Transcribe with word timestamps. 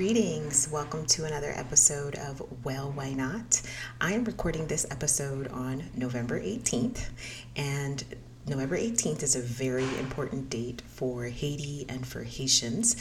Greetings. 0.00 0.66
Welcome 0.72 1.04
to 1.08 1.26
another 1.26 1.52
episode 1.54 2.14
of 2.14 2.40
Well, 2.64 2.90
Why 2.92 3.12
Not? 3.12 3.60
I 4.00 4.14
am 4.14 4.24
recording 4.24 4.66
this 4.66 4.86
episode 4.90 5.48
on 5.48 5.90
November 5.94 6.40
18th, 6.40 7.10
and 7.54 8.02
November 8.46 8.78
18th 8.78 9.22
is 9.22 9.36
a 9.36 9.42
very 9.42 9.84
important 9.98 10.48
date 10.48 10.80
for 10.86 11.24
Haiti 11.24 11.84
and 11.90 12.06
for 12.06 12.24
Haitians. 12.24 12.96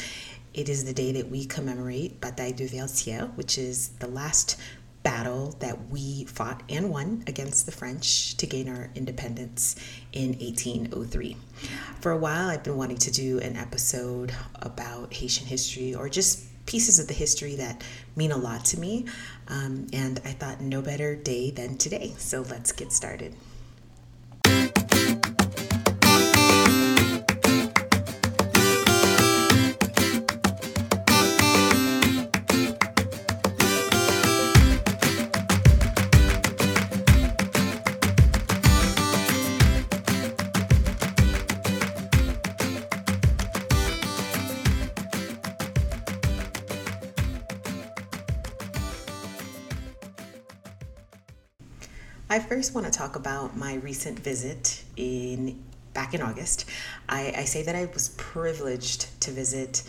It 0.54 0.68
is 0.68 0.84
the 0.84 0.92
day 0.92 1.14
that 1.14 1.30
we 1.30 1.46
commemorate 1.46 2.20
Bataille 2.20 2.52
de 2.52 2.68
Vertières, 2.68 3.34
which 3.38 3.58
is 3.58 3.92
the 4.00 4.10
last 4.10 4.60
battle 5.02 5.56
that 5.60 5.88
we 5.90 6.26
fought 6.26 6.64
and 6.68 6.90
won 6.90 7.24
against 7.28 7.66
the 7.66 7.72
French 7.72 8.36
to 8.36 8.46
gain 8.46 8.68
our 8.68 8.90
independence 8.94 9.78
in 10.12 10.32
1803. 10.32 11.38
For 12.02 12.12
a 12.12 12.18
while, 12.18 12.50
I've 12.50 12.64
been 12.64 12.76
wanting 12.76 12.98
to 12.98 13.12
do 13.12 13.40
an 13.40 13.56
episode 13.56 14.34
about 14.56 15.14
Haitian 15.14 15.48
history 15.48 15.96
or 15.96 16.10
just 16.10 16.49
pieces 16.70 17.00
of 17.00 17.08
the 17.08 17.14
history 17.14 17.56
that 17.56 17.84
mean 18.16 18.32
a 18.32 18.38
lot 18.38 18.64
to 18.64 18.80
me. 18.80 19.06
Um, 19.48 19.88
and 19.92 20.22
I 20.24 20.32
thought 20.32 20.62
no 20.62 20.82
better 20.82 21.16
day 21.16 21.50
than 21.50 21.78
today. 21.78 22.14
So 22.18 22.42
let's 22.42 22.72
get 22.72 22.94
started. 22.94 23.36
I 52.32 52.38
first 52.38 52.76
want 52.76 52.86
to 52.86 52.92
talk 52.92 53.16
about 53.16 53.58
my 53.58 53.76
recent 53.76 54.20
visit 54.20 54.84
in 54.96 55.64
back 55.96 56.14
in 56.14 56.22
August. 56.22 56.66
I, 57.08 57.34
I 57.36 57.44
say 57.46 57.64
that 57.64 57.76
I 57.76 57.86
was 57.92 58.10
privileged 58.18 59.20
to 59.22 59.32
visit 59.32 59.82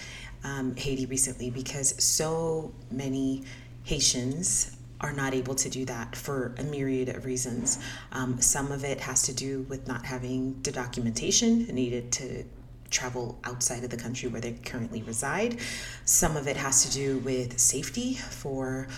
um, 0.43 0.75
Haiti 0.75 1.05
recently 1.05 1.51
because 1.51 2.03
so 2.03 2.73
many 2.91 3.45
Haitians 3.85 4.75
are 5.03 5.13
not 5.13 5.35
able 5.35 5.55
to 5.55 5.69
do 5.69 5.85
that 5.85 6.17
for 6.17 6.55
a 6.59 6.63
myriad 6.63 7.11
of 7.11 7.27
reasons. 7.27 7.79
Um, 8.13 8.41
some 8.41 8.73
of 8.73 8.85
it 8.85 9.01
has 9.01 9.23
to 9.25 9.35
do 9.35 9.67
with 9.69 9.87
not 9.87 10.07
having 10.07 10.63
the 10.63 10.73
documentation 10.73 11.67
needed 11.67 12.11
to 12.13 12.45
travel 12.89 13.39
outside 13.45 13.85
of 13.85 13.91
the 13.91 13.97
country 13.99 14.31
where 14.31 14.41
they 14.41 14.53
currently 14.53 15.03
reside. 15.03 15.59
Some 16.07 16.39
of 16.39 16.49
it 16.49 16.57
has 16.57 16.87
to 16.87 16.93
do 16.93 17.19
with 17.19 17.59
safety 17.59 18.15
for 18.15 18.89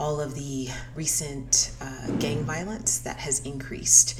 all 0.00 0.18
of 0.18 0.34
the 0.34 0.68
recent 0.96 1.70
uh, 1.80 2.10
gang 2.18 2.42
violence 2.42 2.98
that 3.00 3.18
has 3.18 3.40
increased 3.40 4.18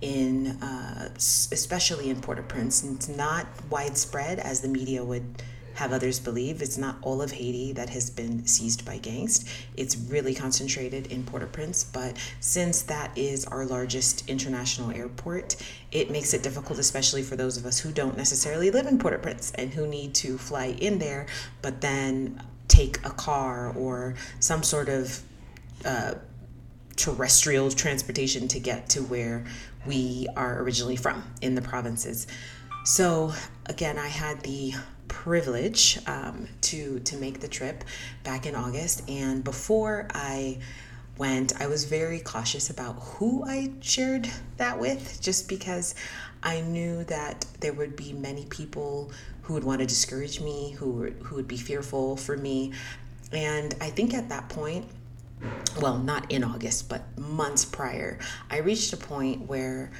in 0.00 0.46
uh, 0.62 1.08
especially 1.18 2.08
in 2.08 2.20
Port-au-Prince. 2.20 2.84
It's 2.84 3.08
not 3.08 3.46
widespread 3.68 4.38
as 4.38 4.60
the 4.60 4.68
media 4.68 5.04
would 5.04 5.42
have 5.74 5.92
others 5.92 6.18
believe. 6.18 6.62
It's 6.62 6.78
not 6.78 6.96
all 7.02 7.20
of 7.22 7.30
Haiti 7.30 7.72
that 7.72 7.90
has 7.90 8.10
been 8.10 8.46
seized 8.46 8.84
by 8.84 8.98
gangs. 8.98 9.44
It's 9.76 9.96
really 9.96 10.34
concentrated 10.34 11.08
in 11.08 11.24
Port-au-Prince, 11.24 11.84
but 11.84 12.16
since 12.40 12.82
that 12.82 13.16
is 13.16 13.44
our 13.44 13.64
largest 13.64 14.28
international 14.28 14.90
airport, 14.90 15.56
it 15.92 16.10
makes 16.10 16.32
it 16.34 16.42
difficult, 16.42 16.78
especially 16.78 17.22
for 17.22 17.36
those 17.36 17.56
of 17.56 17.66
us 17.66 17.78
who 17.78 17.92
don't 17.92 18.16
necessarily 18.16 18.70
live 18.70 18.86
in 18.86 18.98
Port-au-Prince 18.98 19.52
and 19.52 19.74
who 19.74 19.86
need 19.86 20.14
to 20.14 20.38
fly 20.38 20.76
in 20.80 20.98
there, 20.98 21.26
but 21.62 21.80
then 21.80 22.40
take 22.68 23.04
a 23.04 23.10
car 23.10 23.72
or 23.76 24.14
some 24.40 24.62
sort 24.62 24.88
of 24.88 25.20
uh, 25.84 26.14
terrestrial 26.96 27.70
transportation 27.70 28.48
to 28.48 28.60
get 28.60 28.88
to 28.90 29.00
where 29.02 29.44
we 29.86 30.26
are 30.36 30.60
originally 30.62 30.96
from 30.96 31.22
in 31.40 31.54
the 31.54 31.62
provinces. 31.62 32.26
So 32.84 33.32
again, 33.66 33.98
I 33.98 34.08
had 34.08 34.40
the 34.42 34.74
privilege 35.08 35.98
um, 36.06 36.48
to 36.62 37.00
to 37.00 37.16
make 37.16 37.40
the 37.40 37.48
trip 37.48 37.84
back 38.24 38.46
in 38.46 38.54
August, 38.54 39.08
and 39.08 39.42
before 39.42 40.08
I 40.14 40.58
went, 41.18 41.60
I 41.60 41.66
was 41.66 41.84
very 41.84 42.20
cautious 42.20 42.70
about 42.70 42.94
who 43.00 43.44
I 43.44 43.72
shared 43.80 44.30
that 44.56 44.78
with, 44.78 45.20
just 45.20 45.48
because 45.48 45.94
I 46.42 46.60
knew 46.60 47.04
that 47.04 47.44
there 47.60 47.72
would 47.72 47.96
be 47.96 48.12
many 48.12 48.46
people 48.46 49.10
who 49.42 49.54
would 49.54 49.64
want 49.64 49.80
to 49.80 49.86
discourage 49.86 50.40
me, 50.40 50.70
who 50.78 51.10
who 51.24 51.36
would 51.36 51.48
be 51.48 51.56
fearful 51.56 52.16
for 52.16 52.36
me, 52.36 52.72
and 53.32 53.74
I 53.80 53.90
think 53.90 54.14
at 54.14 54.28
that 54.28 54.48
point, 54.48 54.86
well, 55.80 55.98
not 55.98 56.30
in 56.30 56.44
August, 56.44 56.88
but 56.88 57.02
months 57.18 57.64
prior, 57.64 58.18
I 58.50 58.58
reached 58.58 58.92
a 58.92 58.96
point 58.96 59.48
where 59.48 59.90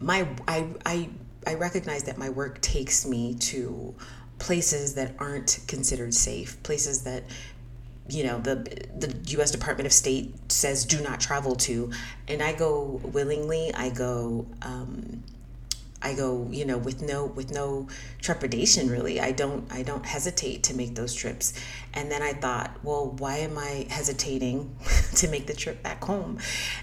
my 0.00 0.28
I 0.46 0.68
I 0.84 1.10
I 1.46 1.54
recognize 1.54 2.04
that 2.04 2.18
my 2.18 2.28
work 2.28 2.60
takes 2.60 3.06
me 3.06 3.34
to 3.34 3.94
places 4.38 4.94
that 4.94 5.14
aren't 5.18 5.60
considered 5.66 6.12
safe, 6.12 6.62
places 6.62 7.02
that 7.04 7.24
you 8.08 8.24
know 8.24 8.38
the 8.38 8.56
the 8.96 9.14
US 9.38 9.50
Department 9.50 9.86
of 9.86 9.92
State 9.92 10.34
says 10.50 10.84
do 10.84 11.02
not 11.02 11.20
travel 11.20 11.54
to 11.56 11.90
and 12.28 12.42
I 12.42 12.52
go 12.52 13.00
willingly 13.04 13.72
I 13.74 13.90
go 13.90 14.46
um, 14.62 15.22
I 16.02 16.14
go 16.14 16.46
you 16.50 16.64
know 16.64 16.78
with 16.78 17.02
no 17.02 17.26
with 17.26 17.50
no 17.50 17.88
trepidation 18.20 18.88
really. 18.88 19.20
I 19.20 19.32
don't 19.32 19.70
I 19.72 19.82
don't 19.82 20.06
hesitate 20.06 20.62
to 20.64 20.74
make 20.74 20.94
those 20.94 21.14
trips. 21.14 21.54
And 21.94 22.10
then 22.10 22.22
I 22.22 22.32
thought 22.32 22.78
well 22.82 23.10
why 23.18 23.38
am 23.38 23.58
I 23.58 23.86
hesitating 23.90 24.76
to 25.16 25.28
make 25.28 25.46
the 25.46 25.54
trip 25.54 25.82
back 25.82 26.04
home? 26.04 26.38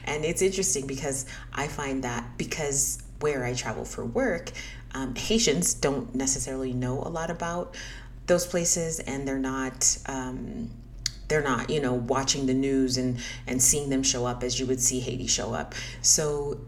And 0.06 0.26
it's 0.26 0.42
interesting 0.42 0.88
because 0.88 1.26
I 1.54 1.68
find 1.68 2.04
that 2.04 2.38
because 2.38 3.02
where 3.20 3.46
I 3.46 3.54
travel 3.54 3.86
for 3.86 4.04
work 4.04 4.52
um, 4.94 5.16
Haitians 5.16 5.74
don't 5.74 6.14
necessarily 6.14 6.74
know 6.74 7.00
a 7.00 7.10
lot 7.10 7.32
about 7.32 7.76
those 8.28 8.46
places 8.46 9.00
and 9.00 9.28
they're 9.28 9.40
not 9.40 9.98
um, 10.06 10.70
they're 11.28 11.44
not 11.44 11.70
you 11.70 11.80
know 11.80 11.94
watching 11.94 12.46
the 12.46 12.54
news 12.54 12.98
and 12.98 13.20
and 13.48 13.62
seeing 13.62 13.90
them 13.90 14.04
show 14.04 14.26
up 14.26 14.44
as 14.44 14.60
you 14.60 14.66
would 14.66 14.80
see 14.80 15.00
haiti 15.00 15.28
show 15.28 15.54
up 15.54 15.74
so 16.02 16.60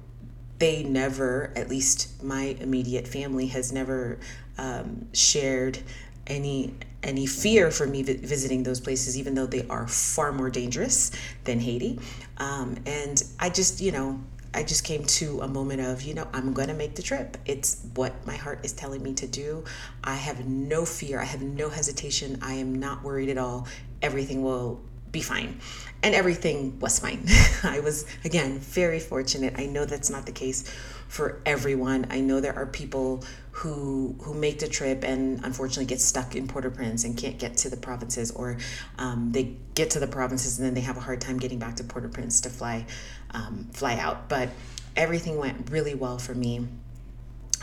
they 0.60 0.84
never 0.84 1.52
at 1.56 1.70
least 1.70 2.24
my 2.24 2.56
immediate 2.60 3.08
family 3.08 3.48
has 3.48 3.72
never 3.72 4.18
um, 4.58 5.08
shared 5.14 5.80
any 6.28 6.74
any 7.04 7.26
fear 7.26 7.70
for 7.70 7.86
me 7.86 8.02
visiting 8.02 8.64
those 8.64 8.80
places 8.80 9.18
even 9.18 9.36
though 9.36 9.46
they 9.46 9.68
are 9.68 9.88
far 9.88 10.32
more 10.32 10.50
dangerous 10.50 11.12
than 11.44 11.60
haiti 11.60 12.00
um, 12.38 12.76
and 12.86 13.24
i 13.40 13.50
just 13.50 13.82
you 13.82 13.92
know 13.92 14.20
I 14.56 14.64
just 14.64 14.86
came 14.86 15.04
to 15.04 15.42
a 15.42 15.50
moment 15.50 15.82
of, 15.82 16.02
you 16.04 16.14
know, 16.14 16.30
I'm 16.34 16.54
going 16.54 16.70
to 16.70 16.74
make 16.74 16.96
the 16.96 17.02
trip. 17.02 17.36
It's 17.46 17.86
what 17.94 18.14
my 18.26 18.38
heart 18.38 18.62
is 18.64 18.72
telling 18.72 19.04
me 19.04 19.14
to 19.16 19.28
do. 19.28 19.66
I 20.02 20.16
have 20.16 20.46
no 20.46 20.86
fear. 20.86 21.20
I 21.20 21.26
have 21.26 21.42
no 21.42 21.68
hesitation. 21.68 22.40
I 22.42 22.54
am 22.54 22.74
not 22.74 23.04
worried 23.04 23.28
at 23.28 23.38
all. 23.38 23.68
Everything 24.02 24.44
will 24.44 24.82
be 25.12 25.22
fine. 25.22 25.60
And 26.04 26.14
everything 26.14 26.80
was 26.80 27.00
fine. 27.00 27.26
I 27.64 27.80
was, 27.80 28.06
again, 28.24 28.60
very 28.60 29.00
fortunate. 29.00 29.56
I 29.58 29.66
know 29.66 29.86
that's 29.86 30.10
not 30.10 30.26
the 30.26 30.32
case 30.32 30.70
for 31.08 31.42
everyone. 31.46 32.08
I 32.10 32.20
know 32.20 32.40
there 32.40 32.56
are 32.56 32.66
people 32.66 33.24
who 33.52 34.16
who 34.22 34.34
make 34.34 34.60
the 34.60 34.68
trip 34.68 35.04
and 35.04 35.44
unfortunately 35.46 35.86
get 35.86 36.02
stuck 36.02 36.36
in 36.36 36.48
Port-au-Prince 36.48 37.06
and 37.06 37.16
can't 37.18 37.40
get 37.40 37.56
to 37.58 37.70
the 37.70 37.78
provinces, 37.78 38.32
or 38.32 38.58
um, 38.98 39.32
they 39.32 39.56
get 39.76 39.92
to 39.92 40.00
the 40.00 40.08
provinces 40.08 40.60
and 40.60 40.68
then 40.68 40.74
they 40.74 40.82
have 40.82 40.98
a 40.98 41.00
hard 41.00 41.22
time 41.22 41.38
getting 41.38 41.58
back 41.58 41.78
to 41.78 41.84
Port-au-Prince 41.84 42.42
to 42.42 42.50
fly 42.50 42.86
um, 43.32 43.70
fly 43.72 43.98
out. 43.98 44.28
But 44.28 44.50
everything 44.96 45.38
went 45.38 45.70
really 45.72 45.96
well 45.96 46.18
for 46.18 46.36
me, 46.36 46.68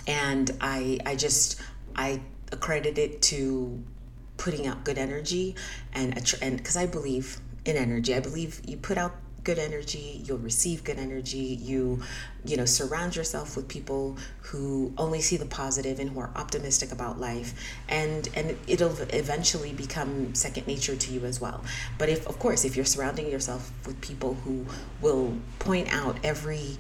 and 0.07 0.51
I 0.61 0.99
I 1.05 1.15
just 1.15 1.61
I 1.95 2.23
accredit 2.53 2.97
it 2.97 3.21
to 3.23 3.83
putting 4.43 4.67
out 4.67 4.83
good 4.83 4.99
energy 4.99 5.55
and 5.95 6.35
and 6.43 6.57
because 6.57 6.77
I 6.77 6.87
believe 6.87 7.39
in 7.65 7.77
energy. 7.77 8.13
I 8.13 8.19
believe 8.19 8.61
you 8.67 8.77
put 8.77 8.99
out 8.99 9.15
good 9.45 9.59
energy 9.59 10.23
you'll 10.25 10.39
receive 10.39 10.85
good 10.85 10.99
energy 10.99 11.59
you 11.61 12.01
you 12.45 12.57
know 12.57 12.65
surround 12.65 13.17
yourself 13.17 13.57
with 13.57 13.67
people 13.67 14.17
who 14.41 14.93
only 14.97 15.21
see 15.21 15.37
the 15.37 15.47
positive 15.47 15.99
and 15.99 16.11
who 16.11 16.21
are 16.21 16.31
optimistic 16.37 16.93
about 16.93 17.19
life 17.19 17.53
and 17.89 18.29
and 18.37 18.57
it'll 18.69 18.97
eventually 19.11 19.73
become 19.73 20.33
second 20.33 20.65
nature 20.69 20.95
to 20.95 21.13
you 21.13 21.25
as 21.25 21.41
well 21.41 21.61
but 21.99 22.09
if 22.09 22.25
of 22.29 22.39
course 22.39 22.65
if 22.65 22.77
you're 22.77 22.85
surrounding 22.85 23.29
yourself 23.29 23.73
with 23.85 24.01
people 24.01 24.35
who 24.45 24.65
will 25.01 25.35
point 25.59 25.93
out 25.93 26.17
every 26.23 26.77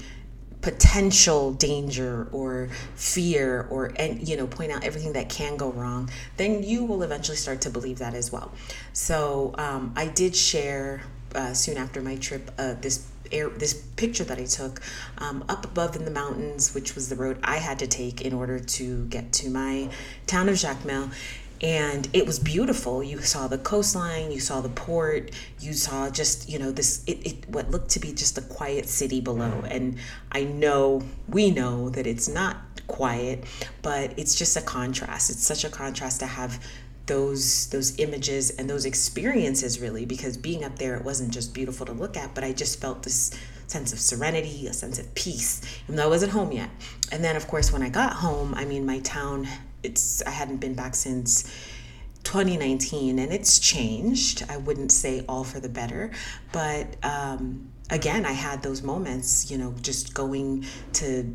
potential 0.62 1.52
danger 1.52 2.28
or 2.32 2.68
fear 2.94 3.66
or 3.70 3.92
and 3.96 4.26
you 4.26 4.36
know 4.36 4.46
point 4.46 4.72
out 4.72 4.84
everything 4.84 5.12
that 5.12 5.28
can 5.28 5.56
go 5.56 5.70
wrong 5.72 6.08
then 6.36 6.62
you 6.62 6.84
will 6.84 7.02
eventually 7.02 7.36
start 7.36 7.60
to 7.60 7.68
believe 7.70 7.98
that 7.98 8.14
as 8.14 8.32
well. 8.32 8.52
So 8.92 9.54
um, 9.58 9.92
i 9.96 10.06
did 10.06 10.34
share 10.34 11.02
uh, 11.34 11.52
soon 11.52 11.76
after 11.76 12.00
my 12.00 12.16
trip 12.16 12.50
uh, 12.58 12.74
this 12.80 13.08
air 13.30 13.48
this 13.48 13.74
picture 13.96 14.24
that 14.24 14.38
i 14.38 14.44
took 14.44 14.80
um, 15.18 15.44
up 15.48 15.64
above 15.64 15.96
in 15.96 16.04
the 16.04 16.10
mountains 16.10 16.74
which 16.74 16.94
was 16.94 17.08
the 17.08 17.16
road 17.16 17.38
i 17.42 17.56
had 17.56 17.78
to 17.78 17.86
take 17.86 18.20
in 18.20 18.32
order 18.32 18.58
to 18.58 19.06
get 19.06 19.32
to 19.32 19.48
my 19.48 19.88
town 20.26 20.48
of 20.48 20.54
jacmel 20.56 21.10
and 21.62 22.08
it 22.12 22.26
was 22.26 22.40
beautiful. 22.40 23.02
You 23.02 23.20
saw 23.20 23.46
the 23.46 23.58
coastline 23.58 24.32
you 24.32 24.40
saw 24.40 24.60
the 24.60 24.68
port 24.68 25.30
you 25.60 25.72
saw 25.72 26.10
just 26.10 26.48
you 26.48 26.58
know 26.58 26.72
this 26.72 27.04
it, 27.06 27.24
it 27.26 27.48
what 27.48 27.70
looked 27.70 27.90
to 27.90 28.00
be 28.00 28.12
just 28.12 28.36
a 28.38 28.42
quiet 28.42 28.88
city 28.88 29.20
below. 29.20 29.50
Mm-hmm. 29.50 29.72
And 29.72 29.98
i 30.32 30.44
know 30.44 31.02
we 31.28 31.50
know 31.50 31.88
that 31.90 32.06
it's 32.06 32.28
not 32.28 32.56
quiet 32.88 33.44
but 33.82 34.12
it's 34.18 34.34
just 34.34 34.56
a 34.56 34.62
contrast. 34.62 35.30
It's 35.30 35.46
such 35.46 35.64
a 35.64 35.68
contrast 35.68 36.20
to 36.20 36.26
have 36.26 36.64
those 37.06 37.68
those 37.70 37.98
images 37.98 38.50
and 38.50 38.68
those 38.70 38.84
experiences 38.84 39.80
really 39.80 40.04
because 40.06 40.36
being 40.36 40.64
up 40.64 40.78
there 40.78 40.96
it 40.96 41.04
wasn't 41.04 41.32
just 41.32 41.52
beautiful 41.52 41.84
to 41.84 41.92
look 41.92 42.16
at 42.16 42.32
but 42.32 42.44
i 42.44 42.52
just 42.52 42.80
felt 42.80 43.02
this 43.02 43.32
sense 43.66 43.92
of 43.92 43.98
serenity 43.98 44.68
a 44.68 44.72
sense 44.72 45.00
of 45.00 45.14
peace 45.16 45.60
even 45.84 45.96
though 45.96 46.04
i 46.04 46.06
wasn't 46.06 46.30
home 46.30 46.52
yet. 46.52 46.70
And 47.10 47.24
then 47.24 47.34
of 47.34 47.48
course 47.48 47.72
when 47.72 47.82
i 47.82 47.88
got 47.88 48.12
home 48.12 48.54
i 48.54 48.64
mean 48.64 48.86
my 48.86 49.00
town 49.00 49.48
it's 49.82 50.22
i 50.22 50.30
hadn't 50.30 50.58
been 50.58 50.74
back 50.74 50.94
since 50.94 51.44
2019 52.24 53.18
and 53.18 53.32
it's 53.32 53.58
changed 53.58 54.44
i 54.48 54.56
wouldn't 54.56 54.92
say 54.92 55.24
all 55.28 55.44
for 55.44 55.60
the 55.60 55.68
better 55.68 56.10
but 56.52 56.96
um, 57.02 57.68
again 57.90 58.24
i 58.24 58.32
had 58.32 58.62
those 58.62 58.82
moments 58.82 59.50
you 59.50 59.58
know 59.58 59.74
just 59.82 60.14
going 60.14 60.64
to 60.92 61.34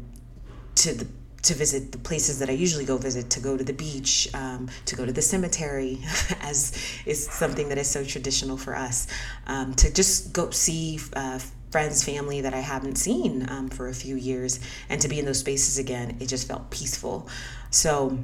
to 0.75 0.93
the 0.93 1.07
to 1.43 1.53
visit 1.53 1.91
the 1.91 1.97
places 1.97 2.39
that 2.39 2.49
I 2.49 2.53
usually 2.53 2.83
go 2.83 2.97
visit, 2.97 3.29
to 3.31 3.39
go 3.39 3.55
to 3.55 3.63
the 3.63 3.73
beach, 3.73 4.27
um, 4.33 4.67
to 4.85 4.95
go 4.95 5.05
to 5.05 5.13
the 5.13 5.21
cemetery, 5.21 5.99
as 6.41 6.73
is 7.05 7.25
something 7.25 7.69
that 7.69 7.77
is 7.77 7.89
so 7.89 8.03
traditional 8.03 8.57
for 8.57 8.75
us, 8.75 9.07
um, 9.47 9.73
to 9.75 9.93
just 9.93 10.33
go 10.33 10.49
see 10.49 10.99
uh, 11.15 11.39
friends, 11.71 12.03
family 12.03 12.41
that 12.41 12.53
I 12.53 12.59
haven't 12.59 12.97
seen 12.97 13.49
um, 13.49 13.69
for 13.69 13.87
a 13.87 13.93
few 13.93 14.15
years, 14.15 14.59
and 14.89 15.01
to 15.01 15.07
be 15.07 15.19
in 15.19 15.25
those 15.25 15.39
spaces 15.39 15.77
again, 15.77 16.17
it 16.19 16.27
just 16.27 16.47
felt 16.47 16.69
peaceful. 16.69 17.29
So, 17.77 18.17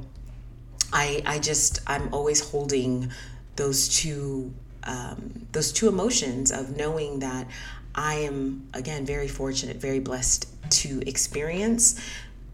I 0.92 1.22
I 1.24 1.38
just 1.38 1.78
I'm 1.86 2.12
always 2.12 2.40
holding 2.40 3.12
those 3.54 3.88
two 3.88 4.52
um, 4.82 5.46
those 5.52 5.70
two 5.72 5.86
emotions 5.86 6.50
of 6.50 6.76
knowing 6.76 7.20
that 7.20 7.46
I 7.94 8.14
am 8.14 8.66
again 8.74 9.06
very 9.06 9.28
fortunate, 9.28 9.76
very 9.76 10.00
blessed 10.00 10.48
to 10.82 11.00
experience 11.06 12.00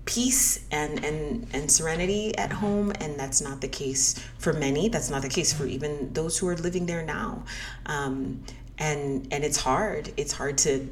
peace 0.04 0.60
and 0.70 1.02
and 1.02 1.46
and 1.54 1.72
serenity 1.72 2.36
at 2.36 2.52
home 2.52 2.92
and 3.00 3.18
that's 3.18 3.40
not 3.40 3.62
the 3.62 3.68
case 3.68 4.18
for 4.36 4.52
many. 4.52 4.90
That's 4.90 5.08
not 5.08 5.22
the 5.22 5.30
case 5.30 5.54
for 5.54 5.64
even 5.64 6.12
those 6.12 6.36
who 6.36 6.48
are 6.48 6.56
living 6.56 6.84
there 6.84 7.02
now. 7.02 7.44
Um, 7.86 8.44
and 8.76 9.26
and 9.30 9.42
it's 9.42 9.56
hard. 9.56 10.12
It's 10.18 10.34
hard 10.34 10.58
to 10.58 10.86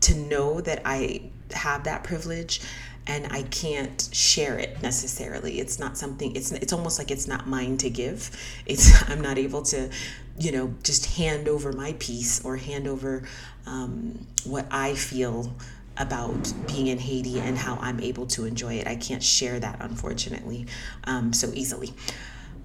to 0.00 0.14
know 0.14 0.60
that 0.60 0.82
i 0.84 1.20
have 1.52 1.84
that 1.84 2.04
privilege 2.04 2.60
and 3.06 3.26
i 3.32 3.42
can't 3.42 4.08
share 4.12 4.58
it 4.58 4.80
necessarily 4.82 5.60
it's 5.60 5.78
not 5.78 5.96
something 5.96 6.34
it's 6.34 6.52
it's 6.52 6.72
almost 6.72 6.98
like 6.98 7.10
it's 7.10 7.26
not 7.26 7.46
mine 7.46 7.76
to 7.76 7.90
give 7.90 8.30
it's 8.66 9.02
i'm 9.10 9.20
not 9.20 9.38
able 9.38 9.62
to 9.62 9.88
you 10.38 10.52
know 10.52 10.74
just 10.82 11.06
hand 11.16 11.48
over 11.48 11.72
my 11.72 11.94
piece 11.98 12.44
or 12.44 12.56
hand 12.56 12.86
over 12.86 13.22
um, 13.66 14.26
what 14.44 14.66
i 14.70 14.94
feel 14.94 15.54
about 15.98 16.52
being 16.66 16.88
in 16.88 16.98
Haiti 16.98 17.40
and 17.40 17.56
how 17.56 17.76
I'm 17.80 18.00
able 18.00 18.26
to 18.26 18.44
enjoy 18.44 18.74
it. 18.74 18.86
I 18.86 18.96
can't 18.96 19.22
share 19.22 19.58
that, 19.60 19.78
unfortunately, 19.80 20.66
um, 21.04 21.32
so 21.32 21.50
easily. 21.54 21.94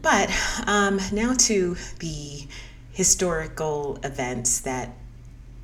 But 0.02 0.30
um, 0.68 1.00
now 1.12 1.34
to 1.34 1.78
the 2.00 2.48
historical 2.92 4.00
events 4.04 4.62
that 4.62 4.90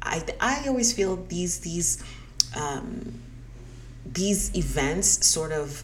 I, 0.01 0.23
I 0.39 0.67
always 0.67 0.93
feel 0.93 1.17
these 1.27 1.59
these 1.59 2.03
um, 2.55 3.21
these 4.13 4.55
events 4.55 5.25
sort 5.25 5.51
of 5.51 5.83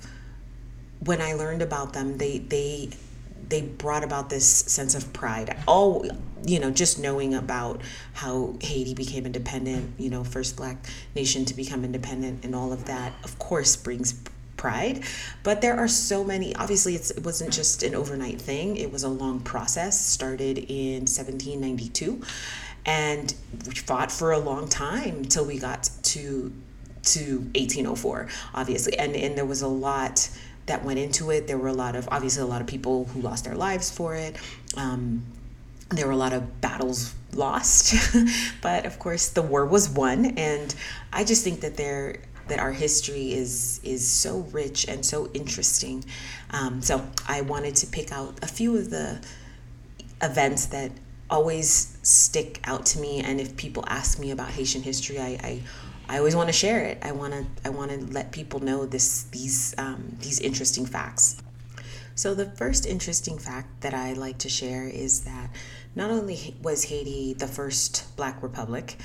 when 0.99 1.21
I 1.21 1.33
learned 1.33 1.61
about 1.61 1.93
them 1.93 2.17
they 2.17 2.39
they 2.39 2.89
they 3.49 3.61
brought 3.61 4.03
about 4.03 4.29
this 4.29 4.45
sense 4.47 4.95
of 4.95 5.11
pride. 5.13 5.55
All 5.67 6.05
you 6.45 6.59
know, 6.59 6.71
just 6.71 6.99
knowing 6.99 7.35
about 7.35 7.81
how 8.13 8.55
Haiti 8.59 8.93
became 8.93 9.25
independent, 9.25 9.93
you 9.97 10.09
know, 10.09 10.23
first 10.23 10.57
black 10.57 10.77
nation 11.15 11.45
to 11.45 11.53
become 11.53 11.85
independent, 11.85 12.43
and 12.43 12.53
all 12.55 12.73
of 12.73 12.85
that, 12.85 13.13
of 13.23 13.39
course, 13.39 13.75
brings 13.75 14.13
pride. 14.57 15.03
But 15.43 15.61
there 15.61 15.77
are 15.77 15.87
so 15.87 16.23
many. 16.23 16.55
Obviously, 16.55 16.95
it 16.95 17.23
wasn't 17.23 17.53
just 17.53 17.83
an 17.83 17.95
overnight 17.95 18.41
thing. 18.41 18.77
It 18.77 18.91
was 18.91 19.03
a 19.03 19.09
long 19.09 19.39
process. 19.39 19.99
Started 19.99 20.57
in 20.57 21.01
1792, 21.01 22.21
and 22.85 23.33
we 23.65 23.75
fought 23.75 24.11
for 24.11 24.31
a 24.31 24.39
long 24.39 24.67
time 24.67 25.25
till 25.25 25.45
we 25.45 25.59
got 25.59 25.89
to 26.03 26.51
to 27.03 27.39
1804. 27.55 28.27
Obviously, 28.53 28.97
and 28.97 29.15
and 29.15 29.37
there 29.37 29.45
was 29.45 29.61
a 29.61 29.67
lot 29.67 30.29
that 30.65 30.83
went 30.83 30.99
into 30.99 31.31
it. 31.31 31.47
There 31.47 31.57
were 31.57 31.67
a 31.67 31.73
lot 31.73 31.95
of, 31.95 32.07
obviously, 32.11 32.41
a 32.43 32.45
lot 32.45 32.61
of 32.61 32.67
people 32.67 33.05
who 33.05 33.21
lost 33.21 33.45
their 33.45 33.55
lives 33.55 33.89
for 33.89 34.15
it. 34.15 34.37
Um, 34.77 35.23
there 35.89 36.07
were 36.07 36.13
a 36.13 36.17
lot 36.17 36.33
of 36.33 36.61
battles 36.61 37.13
lost, 37.33 37.93
but 38.61 38.85
of 38.85 38.97
course, 38.99 39.29
the 39.29 39.41
war 39.41 39.65
was 39.65 39.89
won. 39.89 40.37
And 40.37 40.73
I 41.11 41.23
just 41.23 41.43
think 41.43 41.61
that 41.61 41.77
there 41.77 42.19
that 42.47 42.59
our 42.59 42.71
history 42.71 43.33
is 43.33 43.79
is 43.83 44.07
so 44.07 44.39
rich 44.51 44.87
and 44.87 45.05
so 45.05 45.29
interesting. 45.33 46.03
Um, 46.51 46.81
so 46.81 47.05
I 47.27 47.41
wanted 47.41 47.75
to 47.77 47.87
pick 47.87 48.11
out 48.11 48.39
a 48.41 48.47
few 48.47 48.77
of 48.77 48.89
the 48.89 49.21
events 50.21 50.67
that 50.67 50.91
always 51.29 51.97
stick 52.03 52.59
out 52.65 52.85
to 52.87 52.99
me. 52.99 53.19
And 53.19 53.39
if 53.39 53.55
people 53.57 53.83
ask 53.87 54.19
me 54.19 54.31
about 54.31 54.49
Haitian 54.49 54.83
history, 54.83 55.19
I, 55.19 55.39
I 55.43 55.61
I 56.09 56.17
always 56.17 56.35
want 56.35 56.49
to 56.49 56.53
share 56.53 56.83
it. 56.83 56.99
I 57.01 57.11
want 57.11 57.33
to 57.33 57.45
I 57.65 57.69
want 57.69 57.91
to 57.91 57.97
let 58.13 58.31
people 58.31 58.59
know 58.59 58.85
this 58.85 59.23
these 59.23 59.73
um, 59.77 60.17
these 60.21 60.39
interesting 60.39 60.85
facts. 60.85 61.41
So 62.15 62.35
the 62.35 62.45
first 62.45 62.85
interesting 62.85 63.39
fact 63.39 63.81
that 63.81 63.93
I 63.93 64.13
like 64.13 64.37
to 64.39 64.49
share 64.49 64.87
is 64.87 65.21
that 65.21 65.49
not 65.95 66.11
only 66.11 66.55
was 66.61 66.85
Haiti 66.85 67.33
the 67.33 67.47
first 67.47 68.15
Black 68.15 68.43
republic, 68.43 68.97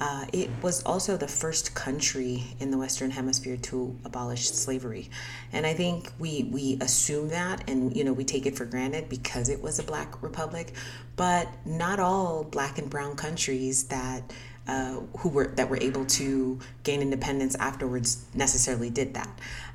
uh, 0.00 0.26
it 0.32 0.50
was 0.62 0.82
also 0.84 1.16
the 1.16 1.28
first 1.28 1.74
country 1.74 2.42
in 2.58 2.70
the 2.70 2.78
Western 2.78 3.10
Hemisphere 3.10 3.56
to 3.58 3.96
abolish 4.04 4.50
slavery, 4.50 5.10
and 5.52 5.66
I 5.66 5.74
think 5.74 6.10
we 6.18 6.48
we 6.50 6.78
assume 6.80 7.28
that, 7.28 7.68
and 7.68 7.94
you 7.94 8.04
know 8.04 8.12
we 8.12 8.24
take 8.24 8.46
it 8.46 8.56
for 8.56 8.64
granted 8.64 9.08
because 9.08 9.48
it 9.48 9.62
was 9.62 9.78
a 9.78 9.82
Black 9.82 10.22
republic, 10.22 10.72
but 11.16 11.48
not 11.66 12.00
all 12.00 12.44
Black 12.44 12.78
and 12.78 12.88
Brown 12.88 13.14
countries 13.14 13.84
that 13.84 14.22
uh, 14.70 15.00
who 15.18 15.28
were 15.28 15.48
that 15.56 15.68
were 15.68 15.78
able 15.80 16.06
to 16.06 16.60
gain 16.84 17.02
independence 17.02 17.56
afterwards 17.56 18.24
necessarily 18.34 18.88
did 18.88 19.14
that. 19.14 19.28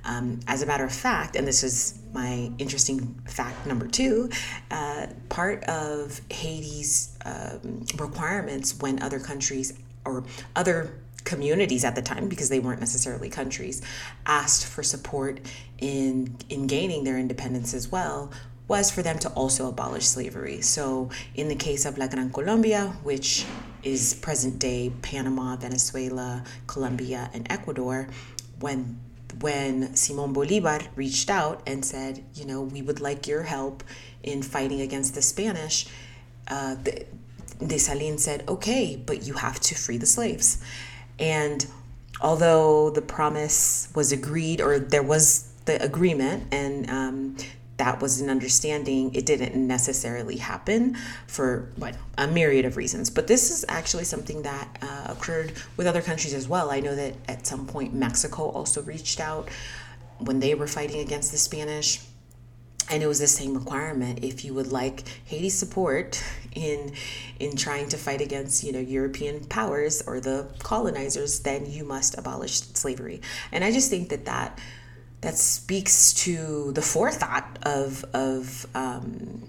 Um, 0.05 0.39
as 0.47 0.61
a 0.61 0.65
matter 0.65 0.85
of 0.85 0.93
fact, 0.93 1.35
and 1.35 1.45
this 1.45 1.63
is 1.63 1.99
my 2.13 2.49
interesting 2.59 3.13
fact 3.27 3.67
number 3.67 3.87
two, 3.87 4.29
uh, 4.71 5.07
part 5.27 5.65
of 5.65 6.21
Haiti's 6.29 7.17
um, 7.25 7.85
requirements 7.97 8.79
when 8.79 9.01
other 9.03 9.19
countries 9.19 9.77
or 10.05 10.23
other 10.55 10.93
communities 11.25 11.83
at 11.83 11.95
the 11.95 12.01
time 12.01 12.29
because 12.29 12.47
they 12.47 12.59
weren't 12.59 12.79
necessarily 12.79 13.29
countries 13.29 13.81
asked 14.27 14.65
for 14.65 14.81
support 14.83 15.41
in 15.79 16.37
in 16.47 16.67
gaining 16.67 17.03
their 17.03 17.17
independence 17.17 17.73
as 17.73 17.91
well 17.91 18.31
was 18.67 18.89
for 18.89 19.01
them 19.01 19.19
to 19.19 19.29
also 19.29 19.67
abolish 19.67 20.05
slavery. 20.05 20.61
So, 20.61 21.09
in 21.35 21.47
the 21.49 21.55
case 21.55 21.85
of 21.85 21.97
La 21.97 22.07
Gran 22.07 22.31
Colombia, 22.31 22.95
which 23.03 23.45
is 23.83 24.15
present 24.15 24.57
day 24.59 24.91
Panama, 25.01 25.55
Venezuela, 25.55 26.43
Colombia, 26.65 27.29
and 27.33 27.45
Ecuador, 27.51 28.07
when 28.59 28.99
when 29.39 29.95
Simon 29.95 30.33
Bolivar 30.33 30.79
reached 30.95 31.29
out 31.29 31.61
and 31.67 31.83
said, 31.83 32.23
you 32.33 32.45
know, 32.45 32.61
we 32.61 32.81
would 32.81 33.01
like 33.01 33.27
your 33.27 33.43
help 33.43 33.83
in 34.23 34.41
fighting 34.41 34.81
against 34.81 35.13
the 35.13 35.21
Spanish, 35.21 35.87
uh, 36.47 36.75
said, 38.17 38.43
okay, 38.47 38.95
but 38.95 39.27
you 39.27 39.33
have 39.33 39.59
to 39.59 39.75
free 39.75 39.97
the 39.97 40.05
slaves. 40.05 40.63
And 41.19 41.65
although 42.21 42.89
the 42.89 43.01
promise 43.01 43.89
was 43.93 44.11
agreed, 44.11 44.61
or 44.61 44.79
there 44.79 45.03
was 45.03 45.51
the 45.65 45.81
agreement, 45.83 46.53
and 46.53 46.89
um, 46.89 47.37
that 47.77 48.01
was 48.01 48.21
an 48.21 48.29
understanding. 48.29 49.13
It 49.13 49.25
didn't 49.25 49.55
necessarily 49.67 50.37
happen 50.37 50.95
for 51.27 51.69
what 51.75 51.97
a 52.17 52.27
myriad 52.27 52.65
of 52.65 52.77
reasons. 52.77 53.09
But 53.09 53.27
this 53.27 53.51
is 53.51 53.65
actually 53.67 54.05
something 54.05 54.43
that 54.43 54.77
uh, 54.81 55.11
occurred 55.11 55.53
with 55.75 55.85
other 55.85 56.01
countries 56.01 56.33
as 56.33 56.47
well. 56.47 56.71
I 56.71 56.79
know 56.79 56.95
that 56.95 57.15
at 57.27 57.45
some 57.45 57.67
point 57.67 57.93
Mexico 57.93 58.49
also 58.49 58.81
reached 58.81 59.19
out 59.19 59.49
when 60.19 60.39
they 60.39 60.55
were 60.55 60.67
fighting 60.67 61.01
against 61.01 61.31
the 61.31 61.37
Spanish. 61.37 61.99
And 62.89 63.01
it 63.01 63.07
was 63.07 63.19
the 63.19 63.27
same 63.27 63.55
requirement. 63.55 64.23
If 64.23 64.45
you 64.45 64.53
would 64.53 64.71
like 64.71 65.03
Haiti's 65.25 65.57
support 65.57 66.23
in 66.53 66.93
in 67.39 67.57
trying 67.57 67.89
to 67.89 67.97
fight 67.97 68.21
against, 68.21 68.63
you 68.63 68.71
know, 68.71 68.79
European 68.79 69.43
powers 69.45 70.03
or 70.05 70.19
the 70.19 70.47
colonizers, 70.59 71.39
then 71.39 71.65
you 71.65 71.83
must 71.83 72.15
abolish 72.15 72.61
slavery. 72.61 73.21
And 73.51 73.63
I 73.63 73.71
just 73.71 73.89
think 73.89 74.09
that 74.09 74.25
that 74.25 74.59
that 75.21 75.37
speaks 75.37 76.13
to 76.13 76.71
the 76.73 76.81
forethought 76.81 77.59
of 77.63 78.05
of 78.13 78.65
um, 78.75 79.47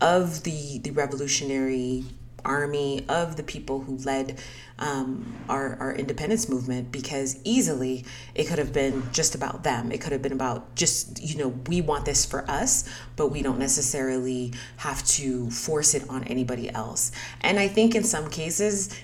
of 0.00 0.42
the 0.44 0.78
the 0.78 0.90
revolutionary 0.90 2.04
army 2.44 3.04
of 3.08 3.36
the 3.36 3.42
people 3.42 3.80
who 3.80 3.96
led 3.98 4.38
um, 4.78 5.34
our, 5.48 5.76
our 5.80 5.94
independence 5.94 6.48
movement 6.48 6.90
because 6.92 7.38
easily 7.44 8.04
it 8.34 8.44
could 8.44 8.58
have 8.58 8.72
been 8.72 9.02
just 9.12 9.34
about 9.34 9.62
them. 9.62 9.92
It 9.92 10.00
could 10.00 10.12
have 10.12 10.22
been 10.22 10.32
about 10.32 10.74
just, 10.74 11.22
you 11.22 11.38
know, 11.38 11.48
we 11.68 11.80
want 11.80 12.04
this 12.04 12.24
for 12.24 12.48
us, 12.50 12.88
but 13.16 13.28
we 13.28 13.42
don't 13.42 13.58
necessarily 13.58 14.52
have 14.76 15.04
to 15.06 15.50
force 15.50 15.94
it 15.94 16.08
on 16.10 16.24
anybody 16.24 16.70
else. 16.70 17.12
And 17.40 17.58
I 17.58 17.68
think 17.68 17.94
in 17.94 18.04
some 18.04 18.28
cases, 18.30 18.94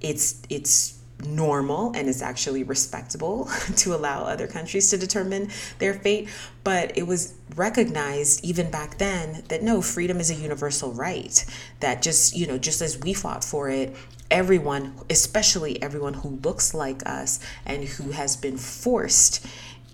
it's 0.00 0.42
it's 0.50 0.98
normal 1.24 1.92
and 1.94 2.08
it's 2.08 2.22
actually 2.22 2.62
respectable 2.62 3.48
to 3.76 3.94
allow 3.94 4.24
other 4.24 4.46
countries 4.46 4.90
to 4.90 4.98
determine 4.98 5.50
their 5.78 5.94
fate. 5.94 6.28
But 6.64 6.96
it 6.96 7.06
was 7.06 7.34
recognized 7.54 8.44
even 8.44 8.70
back 8.70 8.98
then 8.98 9.42
that 9.48 9.62
no, 9.62 9.82
freedom 9.82 10.18
is 10.20 10.30
a 10.30 10.34
universal 10.34 10.92
right. 10.92 11.44
That 11.80 12.02
just, 12.02 12.36
you 12.36 12.46
know, 12.46 12.58
just 12.58 12.80
as 12.80 12.98
we 12.98 13.14
fought 13.14 13.44
for 13.44 13.68
it, 13.68 13.94
everyone, 14.30 14.94
especially 15.10 15.80
everyone 15.82 16.14
who 16.14 16.40
looks 16.42 16.74
like 16.74 17.06
us 17.06 17.38
and 17.66 17.84
who 17.84 18.10
has 18.12 18.36
been 18.36 18.56
forced 18.56 19.46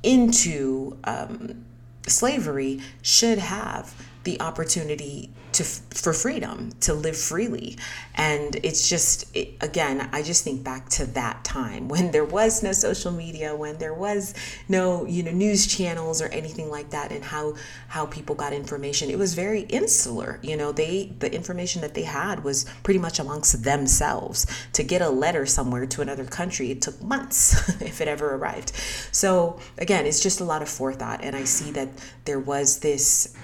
into 0.03 0.97
um, 1.05 1.65
slavery, 2.07 2.81
should 3.03 3.39
have 3.39 3.95
the 4.29 4.41
opportunity 4.43 5.31
to 5.53 5.65
for 5.65 6.13
freedom 6.13 6.71
to 6.81 6.93
live 6.93 7.17
freely. 7.17 7.79
And 8.15 8.57
it's 8.63 8.89
just 8.89 9.35
it, 9.35 9.55
again 9.61 10.09
i 10.13 10.23
just 10.23 10.45
think 10.45 10.63
back 10.63 10.89
to 10.91 11.07
that 11.07 11.43
time 11.45 11.89
when 11.89 12.11
there 12.11 12.25
was 12.25 12.63
no 12.63 12.73
social 12.73 13.11
media 13.11 13.57
when 13.57 13.79
there 13.79 13.95
was 13.95 14.35
no 14.69 15.07
you 15.07 15.23
know 15.23 15.31
news 15.31 15.67
channels 15.67 16.21
or 16.21 16.27
anything 16.27 16.69
like 16.71 16.91
that 16.91 17.11
and 17.11 17.25
how 17.25 17.55
how 17.89 18.05
people 18.07 18.35
got 18.35 18.53
information. 18.53 19.09
It 19.09 19.19
was 19.19 19.33
very 19.35 19.63
insular 19.63 20.39
you 20.43 20.57
know 20.57 20.71
they 20.73 21.15
the 21.19 21.33
information 21.35 21.81
that 21.81 21.95
they 21.95 22.03
had 22.03 22.45
was 22.45 22.67
pretty 22.83 23.01
much 23.01 23.19
amongst 23.19 23.65
themselves. 23.65 24.47
To 24.75 24.83
get 24.83 25.01
a 25.01 25.09
letter 25.09 25.47
somewhere 25.47 25.87
to 25.87 26.03
another 26.03 26.27
country 26.27 26.71
it 26.71 26.83
took 26.83 27.03
months 27.03 27.41
if 27.91 28.01
it 28.03 28.09
ever 28.09 28.35
arrived. 28.35 28.73
So 29.11 29.59
again 29.79 30.05
it's 30.05 30.23
just 30.23 30.41
a 30.41 30.45
lot 30.45 30.61
of 30.61 30.69
forethought 30.69 31.21
and 31.23 31.35
i 31.35 31.45
see 31.45 31.71
that 31.73 31.89
there 32.27 32.39
was 32.39 32.81
this 32.81 33.35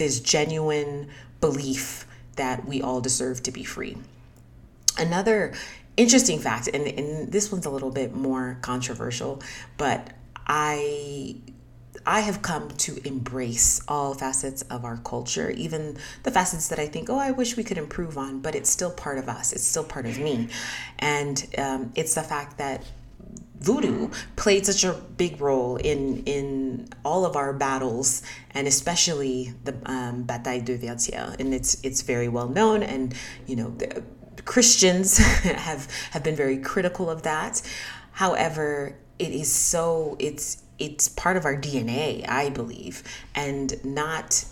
this 0.00 0.18
genuine 0.18 1.08
belief 1.42 2.06
that 2.36 2.64
we 2.64 2.80
all 2.80 3.02
deserve 3.02 3.42
to 3.42 3.52
be 3.52 3.62
free. 3.62 3.98
Another 4.98 5.52
interesting 5.96 6.38
fact, 6.38 6.68
and, 6.72 6.86
and 6.86 7.30
this 7.30 7.52
one's 7.52 7.66
a 7.66 7.70
little 7.70 7.90
bit 7.90 8.14
more 8.14 8.58
controversial, 8.62 9.42
but 9.76 10.08
I 10.46 11.36
I 12.06 12.20
have 12.20 12.40
come 12.40 12.70
to 12.86 13.06
embrace 13.06 13.82
all 13.86 14.14
facets 14.14 14.62
of 14.62 14.86
our 14.86 14.96
culture, 14.96 15.50
even 15.50 15.98
the 16.22 16.30
facets 16.30 16.68
that 16.68 16.78
I 16.78 16.86
think, 16.86 17.10
oh, 17.10 17.18
I 17.18 17.32
wish 17.32 17.58
we 17.58 17.62
could 17.62 17.76
improve 17.76 18.16
on, 18.16 18.40
but 18.40 18.54
it's 18.54 18.70
still 18.70 18.90
part 18.90 19.18
of 19.18 19.28
us. 19.28 19.52
It's 19.52 19.66
still 19.66 19.84
part 19.84 20.06
of 20.06 20.18
me. 20.18 20.48
And 20.98 21.46
um, 21.58 21.92
it's 21.94 22.14
the 22.14 22.22
fact 22.22 22.56
that 22.56 22.82
voodoo 23.60 24.08
played 24.36 24.64
such 24.64 24.84
a 24.84 24.92
big 25.16 25.40
role 25.40 25.76
in 25.76 26.22
in 26.24 26.88
all 27.04 27.26
of 27.26 27.36
our 27.36 27.52
battles 27.52 28.22
and 28.52 28.66
especially 28.66 29.52
the 29.64 29.76
um, 29.84 30.22
bataille 30.22 30.62
de 30.62 30.78
Vertières 30.78 31.38
and 31.38 31.52
it's 31.52 31.78
it's 31.84 32.00
very 32.00 32.28
well 32.28 32.48
known 32.48 32.82
and 32.82 33.14
you 33.46 33.54
know 33.54 33.70
the 33.70 34.02
Christians 34.44 35.18
have 35.68 35.88
have 36.12 36.22
been 36.22 36.36
very 36.36 36.58
critical 36.58 37.10
of 37.10 37.22
that. 37.22 37.60
However 38.12 38.96
it 39.18 39.32
is 39.32 39.52
so 39.52 40.16
it's 40.18 40.62
it's 40.78 41.08
part 41.08 41.36
of 41.36 41.44
our 41.44 41.56
DNA 41.56 42.26
I 42.28 42.48
believe 42.48 43.02
and 43.34 43.82
not 43.84 44.44